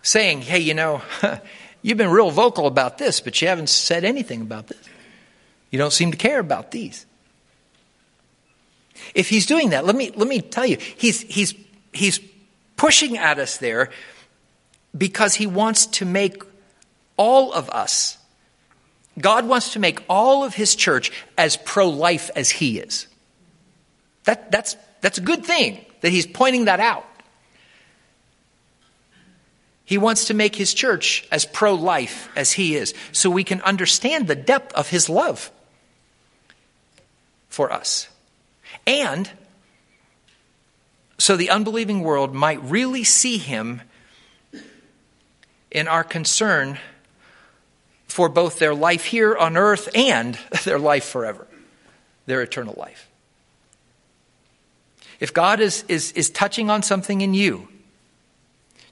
saying, 0.03 0.41
hey, 0.41 0.59
you 0.59 0.75
know, 0.75 1.01
you've 1.81 1.97
been 1.97 2.11
real 2.11 2.29
vocal 2.29 2.67
about 2.67 2.99
this, 2.99 3.21
but 3.21 3.41
you 3.41 3.47
haven't 3.47 3.69
said 3.69 4.03
anything 4.03 4.41
about 4.41 4.67
this. 4.67 4.79
You 5.71 5.79
don't 5.79 5.93
seem 5.93 6.11
to 6.11 6.17
care 6.17 6.39
about 6.39 6.69
these. 6.69 7.07
If 9.15 9.27
he's 9.27 9.47
doing 9.47 9.71
that, 9.71 9.85
let 9.85 9.95
me, 9.95 10.11
let 10.15 10.27
me 10.27 10.39
tell 10.41 10.67
you, 10.67 10.77
he's, 10.77 11.21
he's, 11.21 11.55
he's 11.93 12.19
pushing 12.77 13.17
at 13.17 13.39
us 13.39 13.57
there 13.57 13.89
because 14.97 15.35
he 15.35 15.47
wants 15.47 15.85
to 15.87 16.05
make 16.05 16.43
all 17.17 17.53
of 17.53 17.69
us, 17.69 18.17
God 19.19 19.47
wants 19.47 19.73
to 19.73 19.79
make 19.79 20.03
all 20.09 20.43
of 20.43 20.53
his 20.53 20.75
church 20.75 21.11
as 21.37 21.57
pro 21.57 21.89
life 21.89 22.29
as 22.35 22.49
he 22.49 22.79
is. 22.79 23.07
That, 24.25 24.51
that's, 24.51 24.75
that's 25.01 25.17
a 25.17 25.21
good 25.21 25.45
thing 25.45 25.85
that 26.01 26.11
he's 26.11 26.27
pointing 26.27 26.65
that 26.65 26.79
out. 26.79 27.05
He 29.85 29.97
wants 29.99 30.25
to 30.25 30.33
make 30.33 30.55
his 30.55 30.73
church 30.73 31.27
as 31.31 31.45
pro 31.45 31.75
life 31.75 32.29
as 32.35 32.51
he 32.51 32.75
is, 32.75 32.93
so 33.11 33.29
we 33.29 33.43
can 33.43 33.61
understand 33.61 34.27
the 34.27 34.35
depth 34.35 34.73
of 34.73 34.89
his 34.89 35.09
love 35.09 35.51
for 37.49 37.71
us. 37.71 38.09
And 38.87 39.29
so 41.17 41.37
the 41.37 41.51
unbelieving 41.51 42.01
world 42.01 42.33
might 42.33 42.61
really 42.63 43.03
see 43.03 43.37
him 43.37 43.81
in 45.75 45.89
our 45.89 46.05
concern 46.05 46.79
for 48.07 48.29
both 48.29 48.59
their 48.59 48.73
life 48.73 49.03
here 49.03 49.35
on 49.35 49.57
earth 49.57 49.89
and 49.93 50.39
their 50.63 50.79
life 50.79 51.03
forever, 51.03 51.45
their 52.25 52.41
eternal 52.41 52.73
life. 52.77 53.09
If 55.19 55.33
God 55.33 55.59
is, 55.59 55.83
is, 55.89 56.13
is 56.13 56.29
touching 56.29 56.69
on 56.69 56.81
something 56.81 57.19
in 57.19 57.33
you, 57.33 57.67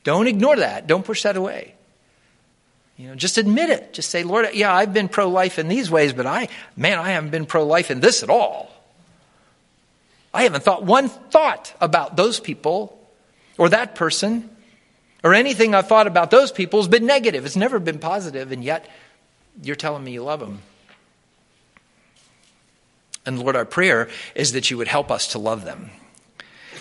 don't 0.04 0.28
ignore 0.28 0.58
that. 0.58 0.86
Don't 0.86 1.06
push 1.06 1.24
that 1.24 1.38
away. 1.38 1.74
You 2.98 3.08
know, 3.08 3.15
just 3.15 3.38
admit 3.38 3.69
it. 3.69 3.93
Just 3.93 4.10
say, 4.10 4.24
Lord, 4.24 4.48
yeah, 4.54 4.74
I've 4.74 4.93
been 4.93 5.08
pro 5.08 5.30
life 5.30 5.58
in 5.60 5.69
these 5.69 5.89
ways, 5.89 6.12
but 6.12 6.26
I, 6.26 6.50
man, 6.76 7.00
I 7.00 7.12
haven't 7.12 7.30
been 7.30 7.46
pro 7.46 7.65
life 7.65 7.91
in 7.91 8.02
this 8.02 8.24
at 8.24 8.30
all. 8.30 8.69
I 10.34 10.43
haven't 10.43 10.63
thought 10.63 10.84
one 10.84 11.08
thought 11.08 11.74
about 11.80 12.17
those 12.17 12.41
people 12.41 13.00
or 13.58 13.69
that 13.69 13.96
person 13.96 14.50
or 15.23 15.33
anything 15.33 15.73
I've 15.73 15.88
thought 15.88 16.07
about 16.07 16.31
those 16.31 16.51
people 16.51 16.79
has 16.79 16.88
been 16.88 17.05
negative. 17.05 17.45
It's 17.45 17.55
never 17.55 17.79
been 17.79 17.99
positive, 17.99 18.51
and 18.51 18.63
yet 18.63 18.89
you're 19.62 19.75
telling 19.75 20.03
me 20.03 20.12
you 20.12 20.23
love 20.23 20.39
them. 20.39 20.62
And 23.25 23.39
Lord, 23.39 23.55
our 23.55 23.65
prayer 23.65 24.09
is 24.36 24.51
that 24.51 24.69
you 24.69 24.77
would 24.77 24.89
help 24.89 25.09
us 25.09 25.29
to 25.29 25.39
love 25.39 25.63
them 25.63 25.91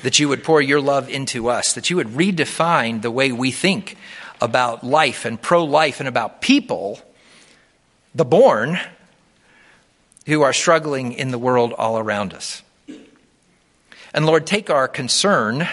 that 0.02 0.18
you 0.18 0.28
would 0.28 0.44
pour 0.44 0.60
your 0.60 0.80
love 0.80 1.08
into 1.08 1.48
us, 1.48 1.72
that 1.72 1.88
you 1.88 1.96
would 1.96 2.08
redefine 2.08 3.02
the 3.02 3.10
way 3.10 3.32
we 3.32 3.50
think 3.50 3.96
about 4.40 4.84
life 4.84 5.24
and 5.24 5.40
pro 5.40 5.64
life 5.64 6.00
and 6.00 6.08
about 6.08 6.40
people, 6.40 7.00
the 8.14 8.24
born, 8.24 8.78
who 10.26 10.42
are 10.42 10.52
struggling 10.52 11.12
in 11.12 11.30
the 11.30 11.38
world 11.38 11.72
all 11.72 11.98
around 11.98 12.34
us. 12.34 12.62
And 14.12 14.26
Lord, 14.26 14.46
take 14.46 14.68
our 14.68 14.88
concern 14.88 15.68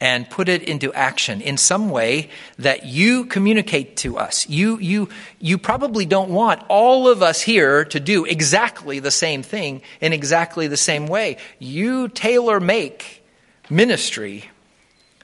and 0.00 0.28
put 0.28 0.48
it 0.48 0.62
into 0.62 0.92
action 0.92 1.40
in 1.40 1.56
some 1.56 1.88
way 1.88 2.28
that 2.58 2.84
you 2.84 3.24
communicate 3.24 3.96
to 3.98 4.18
us. 4.18 4.48
You, 4.48 4.78
you, 4.78 5.08
you 5.38 5.56
probably 5.56 6.04
don't 6.04 6.30
want 6.30 6.62
all 6.68 7.08
of 7.08 7.22
us 7.22 7.40
here 7.40 7.84
to 7.86 8.00
do 8.00 8.24
exactly 8.24 8.98
the 8.98 9.10
same 9.10 9.42
thing 9.42 9.82
in 10.00 10.12
exactly 10.12 10.66
the 10.66 10.76
same 10.76 11.06
way. 11.06 11.38
You 11.58 12.08
tailor 12.08 12.60
make 12.60 13.24
ministry 13.70 14.50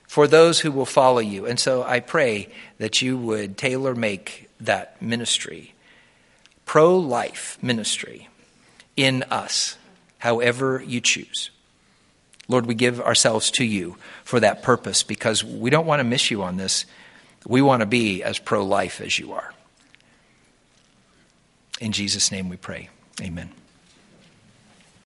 for 0.06 0.26
those 0.26 0.60
who 0.60 0.72
will 0.72 0.86
follow 0.86 1.20
you. 1.20 1.46
And 1.46 1.58
so 1.58 1.82
I 1.82 2.00
pray 2.00 2.48
that 2.78 3.02
you 3.02 3.18
would 3.18 3.56
tailor 3.56 3.94
make 3.94 4.48
that 4.60 5.00
ministry, 5.02 5.74
pro 6.64 6.96
life 6.96 7.58
ministry, 7.62 8.28
in 8.96 9.22
us, 9.24 9.76
however 10.18 10.82
you 10.86 11.00
choose. 11.00 11.50
Lord, 12.50 12.66
we 12.66 12.74
give 12.74 13.00
ourselves 13.00 13.52
to 13.52 13.64
you 13.64 13.96
for 14.24 14.40
that 14.40 14.64
purpose 14.64 15.04
because 15.04 15.44
we 15.44 15.70
don't 15.70 15.86
want 15.86 16.00
to 16.00 16.04
miss 16.04 16.32
you 16.32 16.42
on 16.42 16.56
this. 16.56 16.84
We 17.46 17.62
want 17.62 17.80
to 17.80 17.86
be 17.86 18.24
as 18.24 18.40
pro 18.40 18.64
life 18.64 19.00
as 19.00 19.18
you 19.18 19.32
are. 19.32 19.54
In 21.80 21.92
Jesus' 21.92 22.32
name 22.32 22.48
we 22.48 22.56
pray. 22.56 22.90
Amen. 23.22 23.50